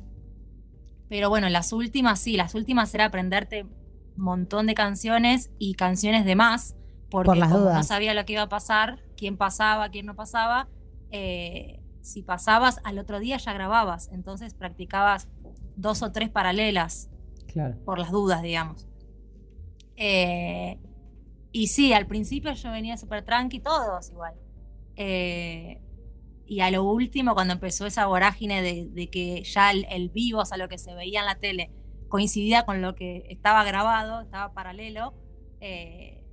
Pero 1.10 1.28
bueno, 1.30 1.50
las 1.50 1.74
últimas 1.74 2.22
sí, 2.22 2.38
las 2.38 2.56
últimas 2.56 2.96
era 2.96 3.04
aprenderte 3.04 3.64
un 3.64 4.24
montón 4.24 4.66
de 4.68 4.74
canciones 4.74 5.52
y 5.60 5.74
canciones 5.74 6.24
de 6.24 6.38
más, 6.38 6.78
porque 7.10 7.26
Por 7.28 7.38
las 7.38 7.50
como 7.50 7.64
dudas. 7.64 7.76
no 7.76 7.84
sabía 7.84 8.14
lo 8.14 8.24
que 8.24 8.32
iba 8.34 8.44
a 8.44 8.48
pasar, 8.48 9.04
quién 9.18 9.36
pasaba, 9.36 9.90
quién 9.90 10.06
no 10.06 10.16
pasaba, 10.16 10.70
eh, 11.12 11.82
si 12.00 12.22
pasabas 12.24 12.80
al 12.86 12.98
otro 12.98 13.20
día 13.20 13.36
ya 13.36 13.52
grababas, 13.52 14.08
entonces 14.14 14.54
practicabas 14.54 15.28
dos 15.76 16.02
o 16.04 16.14
tres 16.14 16.30
paralelas 16.30 17.10
Claro. 17.52 17.76
por 17.86 18.00
las 18.00 18.12
dudas, 18.12 18.42
digamos. 18.42 18.88
Eh, 19.96 20.80
y 21.52 21.68
sí, 21.68 21.94
al 21.94 22.08
principio 22.08 22.54
yo 22.54 22.72
venía 22.72 22.98
súper 22.98 23.24
tranqui, 23.24 23.60
todos 23.60 24.10
igual. 24.10 24.34
Eh, 24.96 25.82
y 26.46 26.60
a 26.62 26.72
lo 26.72 26.84
último, 26.84 27.34
cuando 27.34 27.54
empezó 27.54 27.86
esa 27.86 28.06
vorágine 28.08 28.62
de, 28.62 28.90
de 28.90 29.10
que 29.10 29.44
ya 29.44 29.72
el, 29.72 29.86
el 29.90 30.10
vivo, 30.10 30.40
o 30.42 30.46
sea, 30.46 30.58
lo 30.58 30.68
que 30.70 30.78
se 30.78 30.94
veía 30.94 31.22
en 31.22 31.26
la 31.26 31.36
tele, 31.36 31.72
coincidía 32.10 32.66
con 32.66 32.82
lo 32.82 32.94
que 32.96 33.24
estaba 33.30 33.64
grabado, 33.64 34.22
estaba 34.22 34.54
paralelo, 34.54 35.14
eh, 35.62 36.24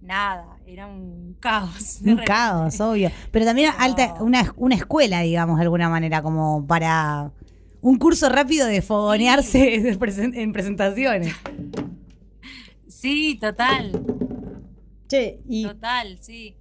nada, 0.00 0.58
era 0.66 0.86
un 0.86 1.36
caos. 1.40 2.00
Un 2.04 2.16
caos, 2.26 2.80
obvio. 2.80 3.10
Pero 3.30 3.44
también 3.44 3.72
alta, 3.78 4.14
una, 4.20 4.54
una 4.56 4.76
escuela, 4.76 5.20
digamos, 5.20 5.56
de 5.58 5.62
alguna 5.64 5.88
manera, 5.88 6.22
como 6.22 6.66
para 6.66 7.32
un 7.80 7.98
curso 7.98 8.28
rápido 8.28 8.66
de 8.66 8.82
fogonearse 8.82 9.74
en 10.34 10.52
presentaciones. 10.52 11.34
Sí, 12.88 13.38
total, 13.40 13.92
Che, 15.08 15.40
¿y, 15.48 15.64
total, 15.64 16.18
sí. 16.20 16.54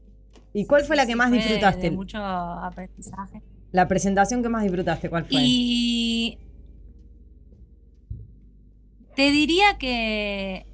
¿y 0.53 0.65
cuál 0.65 0.81
Sí, 0.81 0.87
fue 0.87 0.95
la 0.95 1.05
que 1.05 1.13
sí, 1.13 1.17
más 1.17 1.29
fue 1.29 1.37
disfrutaste? 1.39 1.81
De 1.89 1.91
mucho 1.91 2.17
aprendizaje. 2.23 3.41
La 3.71 3.87
presentación 3.87 4.41
que 4.41 4.49
más 4.49 4.63
disfrutaste, 4.63 5.09
¿cuál 5.09 5.25
fue? 5.25 5.39
Y 5.41 6.37
te 9.15 9.31
diría 9.31 9.77
que, 9.77 10.65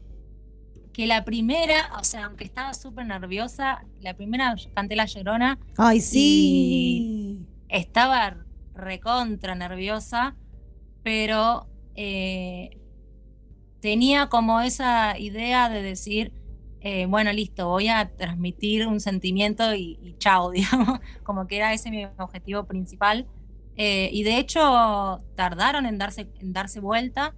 que 0.91 1.07
la 1.07 1.23
primera, 1.25 1.91
o 1.99 2.03
sea, 2.03 2.25
aunque 2.25 2.43
estaba 2.43 2.73
súper 2.73 3.05
nerviosa, 3.07 3.83
la 4.01 4.13
primera 4.15 4.53
canté 4.75 4.95
La 4.95 5.05
Llorona, 5.05 5.57
Ay, 5.77 6.01
sí. 6.01 7.39
estaba 7.69 8.42
recontra 8.73 9.55
nerviosa, 9.55 10.35
pero 11.03 11.67
eh, 11.95 12.79
tenía 13.81 14.27
como 14.29 14.61
esa 14.61 15.17
idea 15.19 15.69
de 15.69 15.81
decir, 15.81 16.33
eh, 16.81 17.05
bueno, 17.05 17.31
listo, 17.31 17.67
voy 17.67 17.87
a 17.89 18.15
transmitir 18.15 18.87
un 18.87 18.99
sentimiento 18.99 19.75
y, 19.75 20.15
chao, 20.17 20.51
digamos, 20.51 20.99
como 21.23 21.47
que 21.47 21.57
era 21.57 21.73
ese 21.73 21.91
mi 21.91 22.05
objetivo 22.17 22.65
principal. 22.65 23.27
Eh, 23.75 24.09
y 24.13 24.21
de 24.23 24.37
hecho 24.37 24.61
tardaron 25.35 25.87
en 25.87 25.97
darse, 25.97 26.29
en 26.39 26.53
darse 26.53 26.79
vuelta 26.79 27.33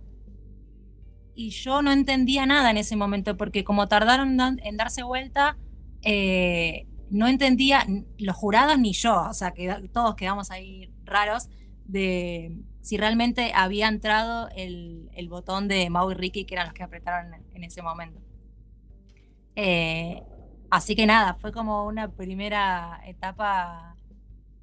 y 1.34 1.51
yo 1.51 1.82
no 1.82 1.94
entendía 1.94 2.46
nada 2.46 2.72
en 2.72 2.77
ese 2.77 2.98
momento 2.98 3.38
porque 3.38 3.63
como 3.63 3.88
tardaron 3.88 4.38
en 4.42 4.77
darse 4.77 5.04
vuelta, 5.04 5.58
no 7.10 7.27
entendía 7.27 7.86
los 8.18 8.36
jurados 8.36 8.77
ni 8.77 8.92
yo, 8.92 9.30
o 9.30 9.34
sea, 9.34 9.51
que 9.51 9.89
todos 9.94 10.15
quedamos 10.15 10.51
ahí 10.51 10.89
raros 11.05 11.50
de 11.85 12.57
si 12.81 12.97
realmente 12.97 13.51
había 13.55 13.88
entrado 13.88 14.50
el, 14.55 15.09
el 15.13 15.27
botón 15.29 15.67
de 15.67 15.89
Mau 15.89 16.12
y 16.12 16.13
Ricky, 16.13 16.45
que 16.45 16.53
eran 16.55 16.67
los 16.67 16.74
que 16.74 16.83
apretaron 16.83 17.33
en, 17.33 17.43
en 17.53 17.63
ese 17.63 17.81
momento. 17.81 18.19
Eh, 19.55 20.21
así 20.69 20.95
que 20.95 21.05
nada, 21.05 21.35
fue 21.35 21.51
como 21.51 21.85
una 21.85 22.12
primera 22.12 23.00
etapa 23.05 23.95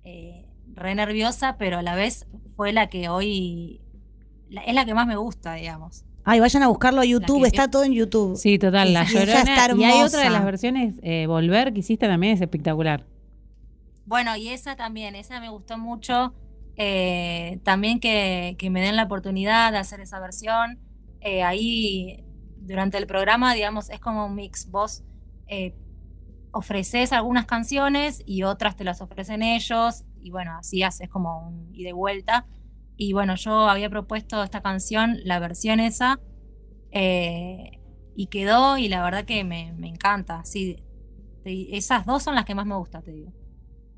eh, 0.04 0.46
re 0.74 0.94
nerviosa, 0.94 1.56
pero 1.58 1.78
a 1.78 1.82
la 1.82 1.94
vez 1.94 2.26
fue 2.56 2.72
la 2.72 2.88
que 2.88 3.08
hoy 3.08 3.80
la- 4.50 4.62
es 4.62 4.74
la 4.74 4.84
que 4.84 4.94
más 4.94 5.06
me 5.06 5.16
gusta, 5.16 5.54
digamos. 5.54 6.04
Ay, 6.24 6.38
vayan 6.38 6.62
a 6.62 6.68
buscarlo 6.68 7.00
a 7.00 7.04
YouTube, 7.04 7.40
que- 7.42 7.48
está 7.48 7.68
todo 7.68 7.84
en 7.84 7.92
YouTube. 7.92 8.36
Sí, 8.36 8.58
total, 8.58 8.92
La 8.92 9.04
Llorona. 9.06 9.40
está 9.40 9.74
y 9.76 9.84
hay 9.84 10.02
otra 10.02 10.20
de 10.22 10.30
las 10.30 10.44
versiones, 10.44 10.94
eh, 11.02 11.26
Volver, 11.26 11.72
que 11.72 11.80
hiciste 11.80 12.06
también, 12.06 12.34
es 12.34 12.40
espectacular. 12.40 13.04
Bueno, 14.04 14.36
y 14.36 14.48
esa 14.48 14.76
también, 14.76 15.14
esa 15.14 15.40
me 15.40 15.48
gustó 15.50 15.78
mucho. 15.78 16.34
eh, 16.76 17.60
también 17.64 18.00
que, 18.00 18.56
que 18.58 18.70
me 18.70 18.80
den 18.80 18.96
la 18.96 19.04
oportunidad 19.04 19.72
de 19.72 19.78
hacer 19.78 20.00
esa 20.00 20.20
versión. 20.20 20.80
Eh, 21.20 21.42
ahí, 21.42 22.24
durante 22.56 22.98
el 22.98 23.06
programa, 23.06 23.54
digamos, 23.54 23.90
es 23.90 24.00
como 24.00 24.26
un 24.26 24.34
mix. 24.34 24.70
Vos 24.70 25.04
eh, 25.46 25.76
ofreces 26.52 27.12
algunas 27.12 27.46
canciones 27.46 28.22
y 28.26 28.42
otras 28.44 28.76
te 28.76 28.84
las 28.84 29.00
ofrecen 29.02 29.42
ellos. 29.42 30.04
Y 30.20 30.30
bueno, 30.30 30.56
así 30.58 30.82
haces 30.82 31.08
como 31.08 31.48
un 31.48 31.70
y 31.74 31.90
vuelta. 31.92 32.46
Y 32.96 33.12
bueno, 33.12 33.36
yo 33.36 33.68
había 33.68 33.90
propuesto 33.90 34.42
esta 34.42 34.62
canción, 34.62 35.18
la 35.24 35.38
versión 35.40 35.80
esa, 35.80 36.20
y 38.14 38.26
quedó, 38.28 38.78
y 38.78 38.88
la 38.88 39.02
verdad 39.02 39.24
que 39.24 39.44
me, 39.44 39.72
me 39.74 39.88
encanta. 39.88 40.42
Esas 41.44 42.06
dos 42.06 42.22
son 42.22 42.34
las 42.34 42.44
que 42.44 42.54
más 42.54 42.66
me 42.66 42.76
gustan, 42.76 43.02
te 43.02 43.12
digo. 43.12 43.32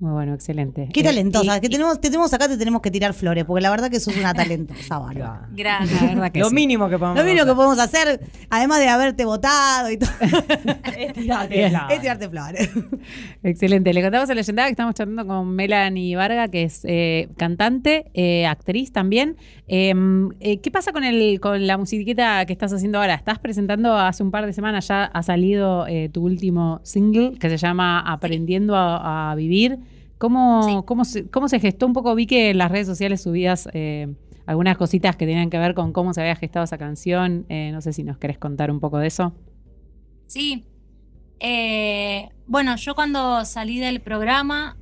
Muy 0.00 0.10
bueno, 0.12 0.34
excelente. 0.34 0.88
Qué 0.92 1.00
Eh, 1.00 1.04
talentosa. 1.04 1.56
y- 1.56 1.60
que 1.60 1.68
tenemos, 1.68 2.00
te 2.00 2.08
tenemos 2.10 2.32
acá, 2.34 2.48
te 2.48 2.56
tenemos 2.58 2.82
que 2.82 2.90
tirar 2.90 3.14
flores, 3.14 3.44
porque 3.44 3.62
la 3.62 3.70
verdad 3.70 3.90
que 3.90 4.00
sos 4.00 4.16
una 4.16 4.34
talentosa, 4.34 4.98
bárbara. 4.98 5.48
Gracias. 5.52 6.02
La 6.02 6.08
verdad 6.08 6.32
que 6.32 6.40
Lo 6.40 6.48
sí. 6.48 6.54
mínimo 6.54 6.88
que 6.88 6.98
podemos 6.98 7.16
Lo 7.18 7.24
mínimo 7.24 7.44
que 7.44 7.50
hacer. 7.52 7.56
podemos 7.56 7.78
hacer, 7.78 8.20
además 8.50 8.80
de 8.80 8.88
haberte 8.88 9.24
votado 9.24 9.90
y 9.90 9.96
todo, 9.96 10.10
es 10.98 11.12
tirarte 11.14 11.64
es 11.66 12.00
tirarte 12.00 12.28
flores. 12.28 12.70
Excelente. 13.44 13.92
Le 13.94 14.02
contamos 14.02 14.28
a 14.28 14.34
la 14.34 14.40
leyenda 14.40 14.64
que 14.64 14.70
estamos 14.70 14.94
charlando 14.94 15.26
con 15.26 15.54
Melanie 15.54 16.16
Varga, 16.16 16.48
que 16.48 16.64
es 16.64 16.80
eh, 16.84 17.28
cantante, 17.36 18.10
eh, 18.14 18.46
actriz 18.46 18.92
también. 18.92 19.36
Eh, 19.68 19.94
eh, 20.40 20.58
¿Qué 20.60 20.70
pasa 20.70 20.92
con, 20.92 21.04
el, 21.04 21.40
con 21.40 21.66
la 21.66 21.78
musiquita 21.78 22.44
que 22.46 22.52
estás 22.52 22.72
haciendo 22.72 22.98
ahora? 22.98 23.14
Estás 23.14 23.38
presentando 23.38 23.96
hace 23.96 24.22
un 24.22 24.30
par 24.30 24.44
de 24.44 24.52
semanas, 24.52 24.88
ya 24.88 25.04
ha 25.04 25.22
salido 25.22 25.86
eh, 25.86 26.10
tu 26.12 26.24
último 26.24 26.80
single 26.82 27.38
que 27.38 27.48
se 27.48 27.56
llama 27.56 28.00
Aprendiendo 28.00 28.74
a, 28.76 29.30
a 29.30 29.34
Vivir. 29.34 29.78
¿Cómo, 30.18 30.62
Sí. 30.62 30.76
cómo, 30.86 31.04
se, 31.04 31.28
¿Cómo 31.30 31.48
se 31.48 31.60
gestó? 31.60 31.86
Un 31.86 31.92
poco 31.92 32.14
vi 32.14 32.26
que 32.26 32.50
en 32.50 32.58
las 32.58 32.70
redes 32.70 32.86
sociales 32.86 33.22
subías 33.22 33.68
eh, 33.72 34.14
algunas 34.46 34.76
cositas 34.76 35.16
que 35.16 35.26
tenían 35.26 35.50
que 35.50 35.58
ver 35.58 35.74
con 35.74 35.92
cómo 35.92 36.12
se 36.14 36.20
había 36.20 36.36
gestado 36.36 36.64
esa 36.64 36.78
canción. 36.78 37.46
Eh, 37.48 37.70
no 37.72 37.80
sé 37.80 37.92
si 37.92 38.04
nos 38.04 38.18
querés 38.18 38.38
contar 38.38 38.70
un 38.70 38.80
poco 38.80 38.98
de 38.98 39.06
eso. 39.08 39.32
Sí. 40.26 40.64
Eh, 41.40 42.28
bueno, 42.46 42.76
yo 42.76 42.94
cuando 42.94 43.44
salí 43.44 43.78
del 43.78 44.00
programa 44.00 44.76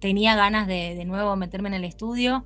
tenía 0.00 0.36
ganas 0.36 0.66
de, 0.66 0.94
de 0.94 1.04
nuevo 1.04 1.34
meterme 1.36 1.68
en 1.68 1.74
el 1.74 1.84
estudio. 1.84 2.44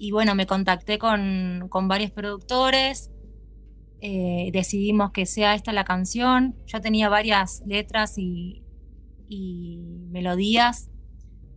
y 0.00 0.10
bueno, 0.12 0.34
me 0.34 0.46
contacté 0.46 0.98
con, 0.98 1.66
con 1.68 1.88
varios 1.88 2.10
productores. 2.12 3.10
Eh, 4.00 4.50
decidimos 4.52 5.10
que 5.12 5.26
sea 5.26 5.54
esta 5.54 5.72
la 5.72 5.84
canción. 5.84 6.54
Yo 6.66 6.80
tenía 6.80 7.08
varias 7.08 7.62
letras 7.66 8.16
y, 8.18 8.62
melodías. 10.10 10.88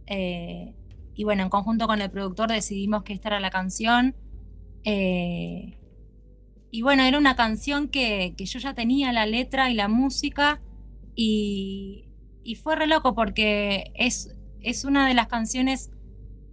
eh, 0.08 0.76
y 1.14 1.24
bueno, 1.24 1.44
en 1.44 1.50
conjunto 1.50 1.88
con 1.88 2.02
el 2.02 2.10
productor 2.10 2.50
decidimos 2.50 3.04
que 3.04 3.14
esta 3.14 3.30
era 3.30 3.40
la 3.40 3.50
canción. 3.50 4.16
Eh, 4.84 5.78
y 6.72 6.82
bueno, 6.82 7.04
era 7.04 7.18
una 7.18 7.36
canción 7.36 7.90
que, 7.90 8.34
yo 8.38 8.60
ya 8.60 8.74
tenía 8.74 9.12
la 9.12 9.26
letra 9.26 9.70
y 9.70 9.74
la 9.74 9.88
música 9.88 10.62
y, 11.16 12.10
y 12.44 12.56
fue 12.56 12.76
re 12.76 12.88
loco 12.88 13.14
porque 13.14 13.92
es, 13.96 14.36
es 14.62 14.86
una 14.86 15.08
de 15.08 15.14
las 15.14 15.28
canciones 15.28 15.92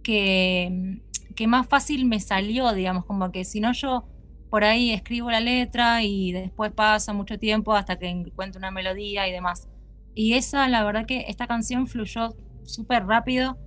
que, 0.03 1.01
que 1.35 1.47
más 1.47 1.67
fácil 1.67 2.05
me 2.05 2.19
salió, 2.19 2.73
digamos, 2.73 3.05
como 3.05 3.31
que 3.31 3.45
si 3.45 3.61
no 3.61 3.71
yo 3.71 4.05
por 4.49 4.63
ahí 4.63 4.91
escribo 4.91 5.31
la 5.31 5.39
letra 5.41 6.03
y 6.03 6.31
después 6.31 6.71
pasa 6.73 7.13
mucho 7.13 7.37
tiempo 7.39 7.73
hasta 7.75 7.97
que 7.99 8.07
encuentro 8.09 8.59
una 8.59 8.71
melodía 8.71 9.27
y 9.27 9.31
demás. 9.31 9.69
Y 10.15 10.33
esa, 10.33 10.67
la 10.67 10.83
verdad 10.83 11.05
que 11.05 11.25
esta 11.27 11.47
canción 11.47 11.87
fluyó 11.87 12.35
súper 12.63 13.05
rápido. 13.05 13.57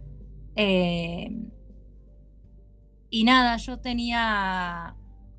eh, 0.57 1.31
y 3.11 3.25
nada, 3.25 3.57
yo 3.59 3.79
tenía 3.79 4.97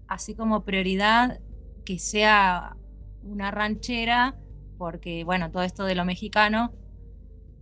así 0.07 0.35
como 0.35 0.63
prioridad 0.63 1.39
que 1.85 1.99
sea 1.99 2.77
una 3.23 3.51
ranchera, 3.51 4.37
porque 4.77 5.23
bueno, 5.23 5.51
todo 5.51 5.63
esto 5.63 5.85
de 5.85 5.95
lo 5.95 6.05
mexicano, 6.05 6.73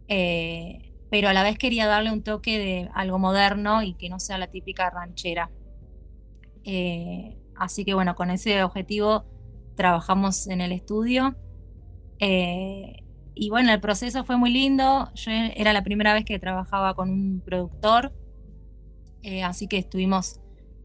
eh, 0.07 0.93
pero 1.09 1.29
a 1.29 1.33
la 1.33 1.43
vez 1.43 1.57
quería 1.57 1.87
darle 1.87 2.11
un 2.11 2.23
toque 2.23 2.59
de 2.59 2.89
algo 2.93 3.19
moderno 3.19 3.83
y 3.83 3.95
que 3.95 4.09
no 4.09 4.19
sea 4.19 4.37
la 4.37 4.47
típica 4.47 4.89
ranchera. 4.89 5.51
Eh, 6.63 7.40
así 7.61 7.85
que 7.85 7.93
bueno, 7.93 8.15
con 8.15 8.31
ese 8.31 8.63
objetivo 8.63 9.25
trabajamos 9.75 10.47
en 10.47 10.61
el 10.61 10.71
estudio. 10.71 11.35
Eh, 12.19 13.01
y 13.33 13.49
bueno, 13.49 13.71
el 13.71 13.79
proceso 13.79 14.23
fue 14.23 14.37
muy 14.37 14.51
lindo. 14.51 15.09
Yo 15.15 15.31
era 15.31 15.73
la 15.73 15.83
primera 15.83 16.13
vez 16.13 16.25
que 16.25 16.39
trabajaba 16.39 16.95
con 16.95 17.09
un 17.09 17.41
productor, 17.41 18.13
eh, 19.23 19.43
así 19.43 19.67
que 19.67 19.77
estuvimos 19.77 20.39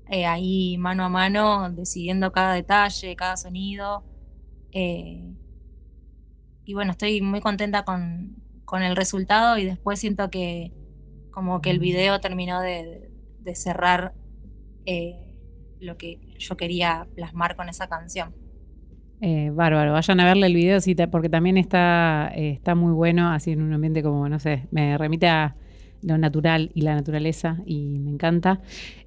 eh, 0.08 0.26
ahí 0.26 0.76
mano 0.78 1.04
a 1.04 1.08
mano 1.08 1.70
decidiendo 1.70 2.32
cada 2.32 2.54
detalle, 2.54 3.16
cada 3.16 3.36
sonido. 3.36 4.04
Eh, 4.72 5.34
y 6.64 6.74
bueno, 6.74 6.92
estoy 6.92 7.20
muy 7.22 7.40
contenta 7.40 7.84
con, 7.84 8.36
con 8.64 8.82
el 8.82 8.96
resultado 8.96 9.58
y 9.58 9.64
después 9.64 9.98
siento 9.98 10.30
que 10.30 10.72
como 11.30 11.60
que 11.60 11.70
el 11.70 11.78
video 11.78 12.20
terminó 12.20 12.60
de, 12.60 13.10
cerrar 13.54 14.14
lo 15.80 15.96
que 15.96 16.18
yo 16.38 16.56
quería 16.56 17.06
plasmar 17.14 17.56
con 17.56 17.68
esa 17.68 17.88
canción. 17.88 18.34
Eh, 19.20 19.50
bárbaro, 19.50 19.92
vayan 19.92 20.20
a 20.20 20.26
verle 20.26 20.46
el 20.46 20.54
video 20.54 20.78
porque 21.10 21.30
también 21.30 21.56
está, 21.56 22.30
eh, 22.34 22.50
está 22.50 22.74
muy 22.74 22.92
bueno, 22.92 23.30
así 23.30 23.52
en 23.52 23.62
un 23.62 23.72
ambiente 23.72 24.02
como, 24.02 24.28
no 24.28 24.38
sé, 24.38 24.66
me 24.70 24.98
remite 24.98 25.26
a 25.26 25.56
lo 26.02 26.18
natural 26.18 26.70
y 26.74 26.82
la 26.82 26.94
naturaleza 26.94 27.56
y 27.64 27.98
me 27.98 28.10
encanta. 28.10 28.60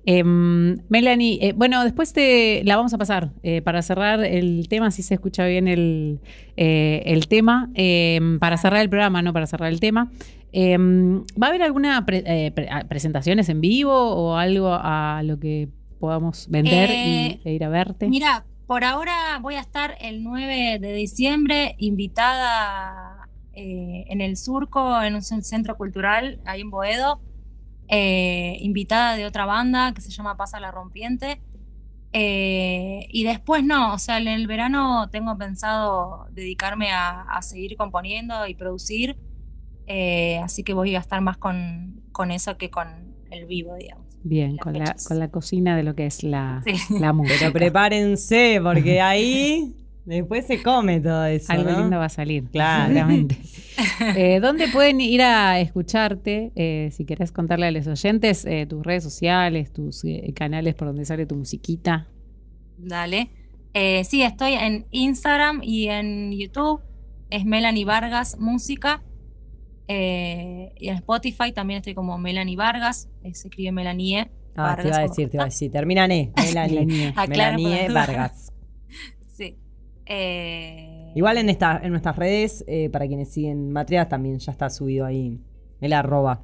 Em, 0.05 0.77
Melanie, 0.89 1.37
eh, 1.41 1.53
bueno, 1.53 1.83
después 1.83 2.11
te 2.11 2.63
la 2.65 2.75
vamos 2.75 2.93
a 2.95 2.97
pasar 2.97 3.29
para 3.63 3.83
cerrar 3.83 4.23
el 4.23 4.67
tema, 4.67 4.89
si 4.89 5.03
se 5.03 5.13
escucha 5.13 5.45
bien 5.45 5.67
el, 5.67 6.19
el 6.55 7.27
tema, 7.27 7.69
em, 7.75 8.39
para 8.39 8.57
cerrar 8.57 8.81
el 8.81 8.89
programa, 8.89 9.21
no 9.21 9.31
para 9.31 9.45
cerrar 9.45 9.71
el 9.71 9.79
tema. 9.79 10.11
Em, 10.51 11.21
¿Va 11.41 11.47
a 11.47 11.49
haber 11.49 11.61
alguna 11.61 12.03
presentaciones 12.89 13.47
en 13.49 13.61
vivo 13.61 13.93
o 13.93 14.35
algo 14.35 14.73
a 14.73 15.21
lo 15.23 15.39
que 15.39 15.69
podamos 15.99 16.47
vender 16.49 16.89
y, 16.89 17.41
e 17.43 17.53
ir 17.53 17.63
a 17.63 17.69
verte? 17.69 18.07
Mira, 18.07 18.45
por 18.67 18.83
ahora 18.83 19.39
voy 19.41 19.55
a 19.55 19.61
estar 19.61 19.95
el 19.99 20.23
9 20.23 20.79
de 20.79 20.93
diciembre 20.93 21.75
invitada 21.77 23.27
eh, 23.53 24.05
en 24.07 24.21
el 24.21 24.37
Surco, 24.37 25.01
en 25.01 25.15
un 25.15 25.21
centro 25.21 25.75
cultural, 25.75 26.39
ahí 26.45 26.61
en 26.61 26.69
Boedo, 26.69 27.19
eh, 27.89 28.57
invitada 28.61 29.15
de 29.15 29.25
otra 29.25 29.45
banda 29.45 29.93
que 29.93 30.01
se 30.01 30.11
llama 30.11 30.37
Pasa 30.37 30.59
la 30.59 30.71
Rompiente. 30.71 31.41
Eh, 32.13 33.07
y 33.09 33.23
después 33.23 33.63
no, 33.63 33.93
o 33.93 33.97
sea, 33.97 34.17
en 34.17 34.27
el 34.27 34.47
verano 34.47 35.09
tengo 35.09 35.37
pensado 35.37 36.27
dedicarme 36.31 36.91
a, 36.91 37.39
seguir 37.41 37.75
componiendo 37.75 38.47
y 38.47 38.55
producir, 38.55 39.17
así 40.43 40.63
que 40.63 40.73
voy 40.73 40.95
a 40.95 40.99
estar 40.99 41.21
más 41.21 41.37
con, 41.37 42.01
con 42.11 42.31
eso 42.31 42.57
que 42.57 42.69
con 42.69 42.87
el 43.31 43.45
vivo, 43.45 43.75
digamos. 43.75 44.09
Bien, 44.23 44.57
con 44.57 44.73
la, 44.73 44.95
con 45.07 45.19
la, 45.19 45.29
cocina 45.29 45.77
de 45.77 45.83
lo 45.83 45.95
que 45.95 46.05
es 46.05 46.23
la, 46.23 46.61
la 46.89 47.13
música. 47.13 47.39
Pero 47.39 47.53
prepárense, 47.53 48.59
porque 48.61 48.99
ahí 48.99 49.73
después 50.05 50.45
se 50.45 50.61
come 50.61 50.99
todo 50.99 51.25
eso. 51.25 51.53
Algo 51.53 51.71
lindo 51.71 51.97
va 51.97 52.05
a 52.05 52.09
salir, 52.09 52.43
claramente. 52.49 53.37
eh, 54.17 54.39
¿Dónde 54.41 54.67
pueden 54.67 54.99
ir 54.99 55.21
a 55.21 55.59
escucharte? 55.59 56.51
Eh, 56.55 56.89
si 56.91 57.05
querés 57.05 57.31
contarle 57.31 57.67
a 57.67 57.71
los 57.71 57.87
oyentes 57.87 58.45
eh, 58.45 58.65
tus 58.67 58.83
redes 58.83 59.03
sociales, 59.03 59.71
tus 59.71 60.03
eh, 60.03 60.33
canales 60.35 60.75
por 60.75 60.89
donde 60.89 61.05
sale 61.05 61.25
tu 61.25 61.35
musiquita. 61.35 62.07
Dale. 62.77 63.29
sí, 64.03 64.21
estoy 64.21 64.53
en 64.53 64.85
Instagram 64.91 65.61
y 65.63 65.87
en 65.87 66.31
YouTube. 66.33 66.81
Es 67.29 67.45
Melanie 67.45 67.85
Vargas 67.85 68.37
Música. 68.39 69.01
Eh, 69.91 70.71
y 70.77 70.89
en 70.89 70.97
Spotify 70.97 71.51
también 71.51 71.79
estoy 71.79 71.95
como 71.95 72.15
Melanie 72.19 72.55
Vargas, 72.55 73.09
eh, 73.23 73.33
se 73.33 73.47
escribe 73.47 73.71
Melanie. 73.71 74.29
Ah, 74.55 74.77
te 74.79 74.87
iba 74.87 74.97
a 74.97 75.01
decir, 75.01 75.29
te 75.31 75.37
iba 75.37 75.43
a 75.43 75.47
decir, 75.47 75.71
termina 75.71 76.05
E, 76.05 76.31
Melanie, 76.37 77.11
Melanie 77.27 77.89
Vargas. 77.89 78.53
sí. 79.27 79.57
Eh, 80.05 81.11
Igual 81.15 81.39
en, 81.39 81.49
esta, 81.49 81.79
en 81.81 81.89
nuestras 81.89 82.15
redes, 82.17 82.63
para 82.91 83.07
quienes 83.07 83.33
siguen 83.33 83.71
Matrias, 83.71 84.07
también 84.07 84.37
ya 84.37 84.51
está 84.51 84.69
subido 84.69 85.07
ahí 85.07 85.41
el 85.81 85.93
arroba. 85.93 86.43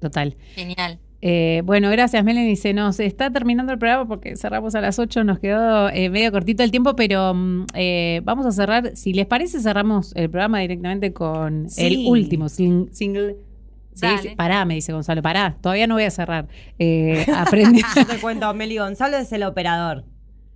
Total. 0.00 0.36
Genial. 0.56 0.98
Eh, 1.28 1.62
bueno, 1.64 1.90
gracias 1.90 2.22
Melanie. 2.22 2.54
Se 2.54 2.72
nos 2.72 3.00
está 3.00 3.32
terminando 3.32 3.72
el 3.72 3.80
programa 3.80 4.06
porque 4.06 4.36
cerramos 4.36 4.76
a 4.76 4.80
las 4.80 5.00
8, 5.00 5.24
nos 5.24 5.40
quedó 5.40 5.88
eh, 5.88 6.08
medio 6.08 6.30
cortito 6.30 6.62
el 6.62 6.70
tiempo, 6.70 6.94
pero 6.94 7.34
mm, 7.34 7.66
eh, 7.74 8.20
vamos 8.22 8.46
a 8.46 8.52
cerrar. 8.52 8.96
Si 8.96 9.12
les 9.12 9.26
parece, 9.26 9.58
cerramos 9.58 10.14
el 10.14 10.30
programa 10.30 10.60
directamente 10.60 11.12
con 11.12 11.66
el 11.78 12.06
último 12.06 12.48
single. 12.48 13.38
Sí, 13.92 14.06
pará, 14.36 14.64
me 14.66 14.74
dice 14.74 14.92
Gonzalo, 14.92 15.20
pará, 15.20 15.56
todavía 15.60 15.88
no 15.88 15.94
voy 15.94 16.04
a 16.04 16.12
cerrar. 16.12 16.46
aprendí. 17.36 17.82
Yo 17.96 18.06
te 18.06 18.18
cuento, 18.18 18.54
Meli 18.54 18.76
Gonzalo 18.76 19.16
es 19.16 19.32
el 19.32 19.42
operador. 19.42 20.04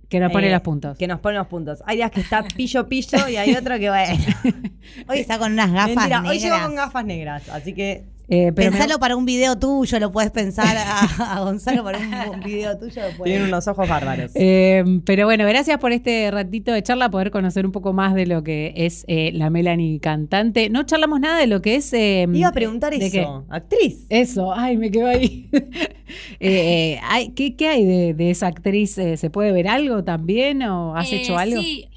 Que 0.07 0.21
nos 0.21 0.31
pone 0.31 0.49
los 0.49 0.61
puntos. 0.61 0.97
Que 0.97 1.07
nos 1.07 1.19
pone 1.19 1.37
los 1.37 1.47
puntos. 1.47 1.83
Hay 1.85 1.97
días 1.97 2.11
que 2.11 2.21
está 2.21 2.43
pillo 2.43 2.87
pillo 2.87 3.27
y 3.27 3.35
hay 3.35 3.55
otro 3.55 3.77
que 3.77 3.89
bueno. 3.89 4.23
Hoy 5.09 5.19
está 5.19 5.37
con 5.37 5.51
unas 5.51 5.73
gafas 5.73 6.07
negras. 6.07 6.29
Hoy 6.29 6.39
llegó 6.39 6.61
con 6.61 6.75
gafas 6.75 7.05
negras, 7.05 7.49
así 7.49 7.73
que 7.73 8.05
eh, 8.33 8.53
Pensalo 8.53 8.97
para 8.97 9.17
un 9.17 9.25
video 9.25 9.59
tuyo, 9.59 9.99
lo 9.99 10.09
puedes 10.13 10.31
pensar 10.31 10.77
a, 10.77 11.41
Gonzalo 11.41 11.83
para 11.83 11.99
un, 11.99 12.39
video 12.45 12.77
tuyo. 12.77 13.01
Tienen 13.25 13.49
unos 13.49 13.67
ojos 13.67 13.89
bárbaros. 13.89 14.31
Eh, 14.35 15.01
pero 15.05 15.25
bueno, 15.25 15.45
gracias 15.45 15.77
por 15.79 15.91
este 15.91 16.31
ratito 16.31 16.71
de 16.71 16.81
charla, 16.81 17.09
poder 17.09 17.29
conocer 17.29 17.65
un 17.65 17.73
poco 17.73 17.91
más 17.91 18.15
de 18.15 18.25
lo 18.25 18.41
que 18.41 18.71
es 18.77 19.03
eh, 19.09 19.31
la 19.33 19.49
Melanie 19.49 19.99
cantante. 19.99 20.69
No 20.69 20.83
charlamos 20.83 21.19
nada 21.19 21.39
de 21.39 21.47
lo 21.47 21.61
que 21.61 21.75
es. 21.75 21.91
Iba 21.93 22.47
a 22.47 22.53
preguntar 22.53 22.93
eso. 22.93 23.45
¿Actriz? 23.49 24.05
Eso, 24.07 24.53
ay, 24.53 24.77
me 24.77 24.89
quedo 24.91 25.07
ahí. 25.07 25.49
¿qué, 26.39 27.67
hay 27.67 28.13
de, 28.13 28.31
esa 28.31 28.47
actriz? 28.47 28.93
¿Se 28.93 29.29
puede 29.29 29.51
ver 29.51 29.67
algo 29.67 30.05
también 30.05 30.63
o 30.63 30.95
has 30.95 31.11
hecho 31.11 31.37
algo? 31.37 31.61
Sí, 31.61 31.89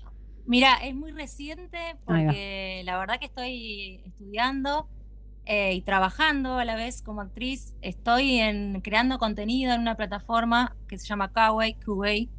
mira, 0.46 0.78
es 0.84 0.96
muy 0.96 1.12
reciente 1.12 1.78
porque 2.04 2.82
la 2.84 2.98
verdad 2.98 3.20
que 3.20 3.26
estoy 3.26 4.00
estudiando. 4.04 4.88
Eh, 5.46 5.74
y 5.74 5.82
trabajando 5.82 6.54
a 6.54 6.64
la 6.64 6.74
vez 6.74 7.02
como 7.02 7.20
actriz. 7.20 7.74
Estoy 7.82 8.38
en, 8.38 8.80
creando 8.80 9.18
contenido 9.18 9.74
en 9.74 9.80
una 9.80 9.94
plataforma 9.94 10.74
que 10.88 10.98
se 10.98 11.06
llama 11.06 11.32
Kawaii, 11.32 11.74
Kuwait. 11.74 12.30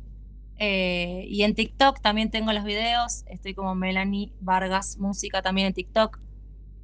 Eh, 0.58 1.26
y 1.28 1.44
en 1.44 1.54
TikTok 1.54 2.02
también 2.02 2.32
tengo 2.32 2.52
los 2.52 2.64
videos. 2.64 3.24
Estoy 3.28 3.54
como 3.54 3.76
Melanie 3.76 4.34
Vargas 4.40 4.98
Música 4.98 5.44
también 5.44 5.68
en 5.68 5.74
TikTok. 5.74 6.20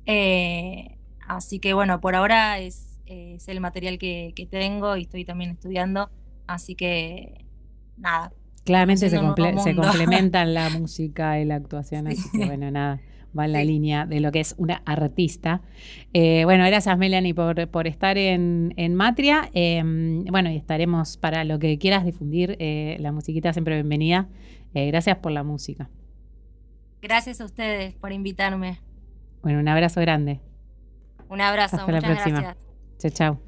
Eh, 0.06 0.98
así 1.28 1.60
que 1.60 1.74
bueno, 1.74 2.00
por 2.02 2.16
ahora 2.16 2.60
es, 2.60 3.00
es 3.08 3.48
el 3.48 3.60
material 3.60 3.98
que, 3.98 4.34
que, 4.36 4.46
tengo 4.46 4.98
y 4.98 5.04
estoy 5.04 5.26
también 5.26 5.52
estudiando. 5.52 6.12
Así 6.46 6.76
que 6.76 7.46
nada. 7.98 8.32
Claramente 8.64 9.10
se, 9.10 9.18
se, 9.18 9.76
complementan 9.76 10.54
la 10.54 10.70
música 10.70 11.40
y 11.40 11.46
la 11.46 11.56
actuación. 11.56 12.08
Así 12.08 12.30
que 12.32 12.46
bueno, 12.46 12.70
nada 12.70 13.02
va 13.38 13.46
en 13.46 13.54
la 13.54 13.64
línea 13.64 14.06
de 14.06 14.20
lo 14.20 14.32
que 14.32 14.40
es 14.40 14.56
una 14.58 14.82
artista. 14.86 15.62
Eh, 16.14 16.44
bueno, 16.46 16.66
gracias 16.66 16.98
Melanie 16.98 17.34
por, 17.34 17.68
por 17.70 17.88
estar 17.88 18.18
en, 18.18 18.96
Matria. 18.96 19.50
Em, 19.54 20.24
bueno, 20.26 20.50
y 20.50 20.58
estaremos 20.58 21.18
para 21.18 21.44
lo 21.44 21.60
que 21.60 21.78
quieras 21.78 22.06
difundir. 22.06 22.58
Eh, 22.60 22.98
la 23.00 23.12
musiquita 23.12 23.54
siempre 23.54 23.76
bienvenida. 23.76 24.28
Eh, 24.74 24.88
gracias 24.88 25.18
por 25.18 25.32
la 25.32 25.44
música. 25.44 25.90
Gracias 27.02 27.42
a 27.42 27.46
ustedes 27.46 27.96
por 27.96 28.12
invitarme. 28.12 28.80
Bueno, 29.42 29.60
un 29.60 29.68
abrazo 29.68 30.02
grande. 30.02 30.40
Un 31.30 31.42
abrazo, 31.42 31.78
Hasta 31.78 31.92
la 31.92 32.02
próxima. 32.02 32.56
Chao, 33.00 33.12
chao. 33.12 33.40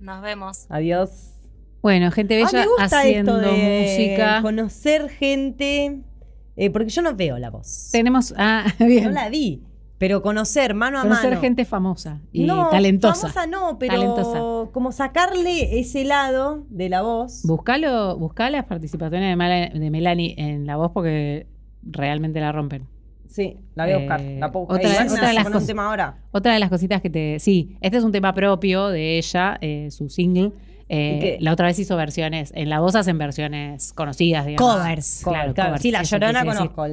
Nos 0.00 0.22
vemos. 0.22 0.66
Adiós. 0.70 1.34
Bueno, 1.82 2.10
gente 2.10 2.40
ah, 2.42 2.46
bella 2.46 2.66
haciendo 2.78 3.40
música. 3.40 4.42
Conocer 4.42 5.08
gente 5.10 6.02
eh, 6.58 6.70
porque 6.70 6.88
yo 6.88 7.02
no 7.02 7.14
veo 7.14 7.38
la 7.38 7.50
voz. 7.50 7.88
Tenemos. 7.92 8.34
Ah, 8.36 8.66
bien. 8.80 9.04
No 9.04 9.10
la 9.10 9.28
vi. 9.28 9.62
Pero 9.96 10.22
conocer 10.22 10.74
mano 10.74 10.98
a 10.98 11.04
mano. 11.04 11.16
Conocer 11.16 11.40
gente 11.40 11.64
famosa 11.64 12.20
y 12.32 12.44
no, 12.44 12.68
talentosa. 12.68 13.28
Famosa 13.28 13.46
no, 13.46 13.78
pero 13.78 14.70
como 14.72 14.92
sacarle 14.92 15.80
ese 15.80 16.04
lado 16.04 16.64
de 16.68 16.88
la 16.88 17.02
voz. 17.02 17.42
Buscalo, 17.44 18.16
buscá 18.16 18.48
las 18.50 18.64
participaciones 18.64 19.36
de, 19.36 19.90
Melanie 19.90 20.34
en 20.38 20.66
la 20.66 20.76
voz 20.76 20.92
porque 20.92 21.46
realmente 21.82 22.40
la 22.40 22.52
rompen. 22.52 22.86
Sí, 23.26 23.56
la 23.74 23.84
voy 23.84 23.92
a 23.94 23.98
buscar. 23.98 24.20
Eh, 24.20 24.38
la 24.38 24.52
puedo 24.52 24.66
buscar. 24.66 24.86
Otra, 24.86 25.28
de 25.28 25.34
las 25.34 25.66
tema 25.66 25.86
ahora. 25.86 26.18
Otra 26.30 26.52
de 26.52 26.60
las 26.60 26.70
cositas 26.70 27.02
que 27.02 27.10
te. 27.10 27.38
Sí, 27.40 27.76
este 27.80 27.98
es 27.98 28.04
un 28.04 28.12
tema 28.12 28.32
propio 28.34 28.88
de 28.88 29.18
ella, 29.18 29.58
eh, 29.60 29.88
su 29.90 30.08
single. 30.08 30.52
Eh, 30.90 31.36
la 31.40 31.52
otra 31.52 31.66
vez 31.66 31.78
hizo 31.78 31.96
versiones, 31.96 32.50
en 32.54 32.70
la 32.70 32.80
voz 32.80 32.94
hacen 32.94 33.18
versiones 33.18 33.92
conocidas, 33.92 34.46
digamos. 34.46 34.76
Covers. 34.76 35.20
Claro, 35.24 35.78
Sí, 35.78 35.90
la 35.90 36.02
llorona 36.02 36.44
conozco. 36.44 36.86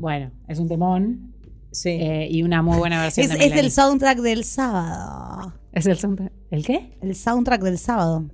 Bueno, 0.00 0.30
es 0.48 0.58
un 0.58 0.68
temón. 0.68 1.34
Sí. 1.70 1.90
Eh, 1.90 2.28
y 2.30 2.42
una 2.42 2.62
muy 2.62 2.78
buena 2.78 3.02
versión. 3.02 3.30
es, 3.30 3.40
es 3.40 3.52
el 3.56 3.70
soundtrack 3.70 4.18
del 4.20 4.44
sábado. 4.44 5.52
¿Es 5.72 5.86
el 5.86 5.98
soundtrack? 5.98 6.32
¿El 6.50 6.64
qué? 6.64 6.96
El 7.02 7.16
soundtrack 7.16 7.62
del 7.62 7.78
sábado. 7.78 8.24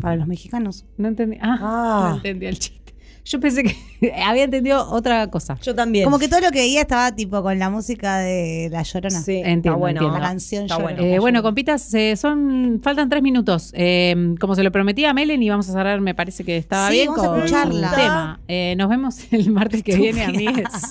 Para 0.00 0.16
los 0.16 0.26
mexicanos. 0.26 0.84
No 0.96 1.08
entendí. 1.08 1.38
Ah, 1.40 1.58
ah. 1.60 2.06
no 2.10 2.16
entendí 2.16 2.46
el 2.46 2.58
chiste. 2.58 2.81
Yo 3.24 3.38
pensé 3.38 3.62
que 3.62 4.12
había 4.24 4.44
entendido 4.44 4.90
otra 4.90 5.28
cosa. 5.28 5.56
Yo 5.62 5.74
también. 5.74 6.04
Como 6.04 6.18
que 6.18 6.28
todo 6.28 6.40
lo 6.40 6.50
que 6.50 6.60
veía 6.60 6.80
estaba 6.80 7.12
tipo 7.12 7.42
con 7.42 7.58
la 7.58 7.70
música 7.70 8.18
de 8.18 8.68
La 8.70 8.82
Llorona. 8.82 9.20
Sí, 9.20 9.36
entiendo, 9.44 9.78
bueno. 9.78 10.10
La 10.12 10.20
canción 10.20 10.66
Llorona. 10.66 10.82
Bueno, 10.82 11.02
eh, 11.02 11.18
bueno, 11.20 11.42
compitas, 11.42 11.92
eh, 11.94 12.16
son, 12.16 12.80
faltan 12.82 13.08
tres 13.08 13.22
minutos. 13.22 13.72
Eh, 13.74 14.34
como 14.40 14.54
se 14.54 14.64
lo 14.64 14.72
prometía 14.72 15.10
a 15.10 15.14
Melen 15.14 15.42
y 15.42 15.50
vamos 15.50 15.68
a 15.68 15.72
cerrar, 15.72 16.00
me 16.00 16.14
parece 16.14 16.44
que 16.44 16.56
estaba 16.56 16.90
bien 16.90 17.08
vamos 17.08 17.26
con 17.26 17.34
a 17.34 17.38
escucharla. 17.44 17.90
tema. 17.94 18.40
Eh, 18.48 18.74
nos 18.76 18.88
vemos 18.88 19.20
el 19.32 19.50
martes 19.50 19.82
que 19.82 19.96
viene, 19.96 20.24
a 20.24 20.28
mí 20.28 20.46
es... 20.46 20.90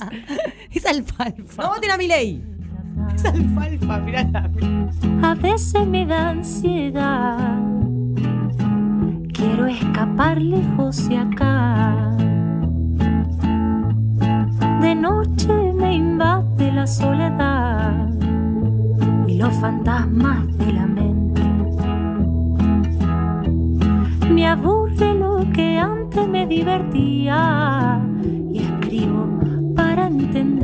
es 0.71 0.85
alfalfa. 0.85 1.63
No 1.63 1.69
voten 1.69 1.91
a 1.91 1.97
mi 1.97 2.07
ley. 2.07 2.41
Es 3.13 3.25
alfalfa, 3.25 3.97
mirá. 3.99 4.49
A 5.21 5.35
veces 5.35 5.85
me 5.85 6.05
da 6.05 6.29
ansiedad. 6.29 7.59
Quiero 9.33 9.65
escapar 9.65 10.39
lejos 10.39 11.09
de 11.09 11.17
acá 11.17 12.10
de 14.81 14.95
noche 14.95 15.73
me 15.73 15.93
invade 15.93 16.71
la 16.71 16.87
soledad 16.87 18.11
fantasmas 19.61 20.57
de 20.57 20.73
la 20.73 20.85
mente. 20.85 21.41
Me 24.29 24.47
aburre 24.47 25.13
lo 25.15 25.45
que 25.53 25.77
antes 25.77 26.27
me 26.27 26.45
divertía 26.47 28.01
y 28.53 28.59
escribo 28.59 29.27
para 29.75 30.07
entenderme. 30.07 30.60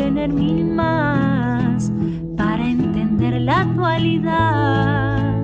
Tener 0.00 0.32
mil 0.32 0.64
más 0.64 1.92
para 2.34 2.66
entender 2.66 3.38
la 3.42 3.60
actualidad. 3.60 5.34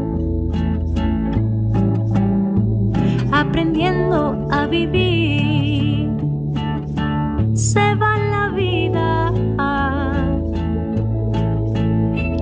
Aprendiendo 3.31 4.49
a 4.51 4.67
vivir, 4.67 6.11
se 7.53 7.95
va 7.97 8.17
la 8.35 8.49
vida. 8.49 9.33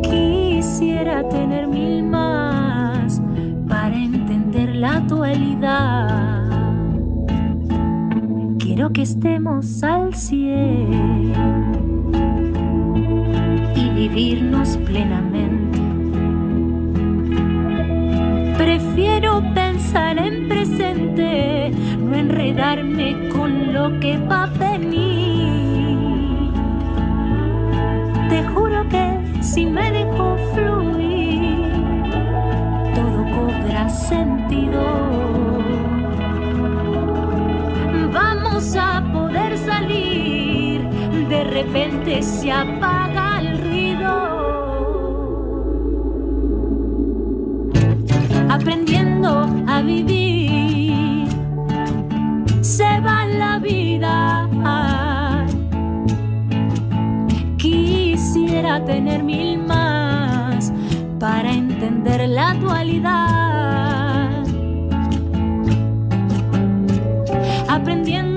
Quisiera 0.02 1.28
tener 1.28 1.66
mil 1.66 2.04
más 2.04 3.20
para 3.68 3.96
entender 3.96 4.76
la 4.76 4.98
actualidad. 4.98 6.44
Quiero 8.60 8.90
que 8.90 9.02
estemos 9.02 9.82
al 9.82 10.14
cien 10.14 11.34
y 11.34 11.53
vivirnos 14.08 14.76
plenamente. 14.84 15.78
Prefiero 18.58 19.42
pensar 19.54 20.18
en 20.18 20.46
presente, 20.48 21.72
no 21.98 22.14
enredarme 22.14 23.28
con 23.30 23.72
lo 23.72 23.98
que 24.00 24.18
va 24.18 24.44
a 24.44 24.46
venir. 24.46 25.98
Te 28.28 28.42
juro 28.52 28.86
que 28.90 29.06
si 29.42 29.64
me 29.64 29.90
dejo 29.90 30.36
fluir, 30.52 32.12
todo 32.94 33.20
cobra 33.36 33.88
sentido. 33.88 34.82
Vamos 38.12 38.76
a 38.76 39.02
poder 39.12 39.56
salir, 39.56 40.82
de 41.28 41.44
repente 41.44 42.22
se 42.22 42.52
apaga 42.52 43.23
Aprendiendo 48.54 49.48
a 49.66 49.82
vivir, 49.82 51.26
se 52.60 53.00
va 53.00 53.26
la 53.26 53.58
vida. 53.58 54.48
Quisiera 57.58 58.84
tener 58.84 59.24
mil 59.24 59.58
más 59.58 60.72
para 61.18 61.52
entender 61.52 62.28
la 62.28 62.50
actualidad. 62.50 64.44
Aprendiendo 67.68 68.33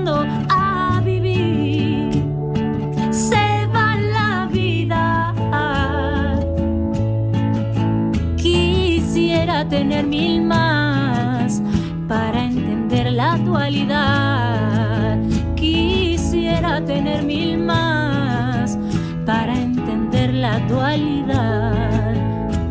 mil 10.08 10.42
más 10.42 11.62
para 12.08 12.44
entender 12.44 13.12
la 13.12 13.34
actualidad. 13.34 15.18
Quisiera 15.54 16.84
tener 16.84 17.22
mil 17.22 17.58
más 17.58 18.78
para 19.26 19.54
entender 19.60 20.32
la 20.32 20.56
actualidad. 20.56 22.14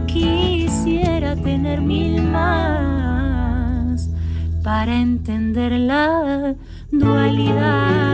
Quisiera 0.08 1.36
tener 1.36 1.82
mil 1.82 2.22
más 2.24 4.10
para 4.64 4.96
entender 4.96 5.74
la 5.74 6.56
dualidad. 6.92 8.07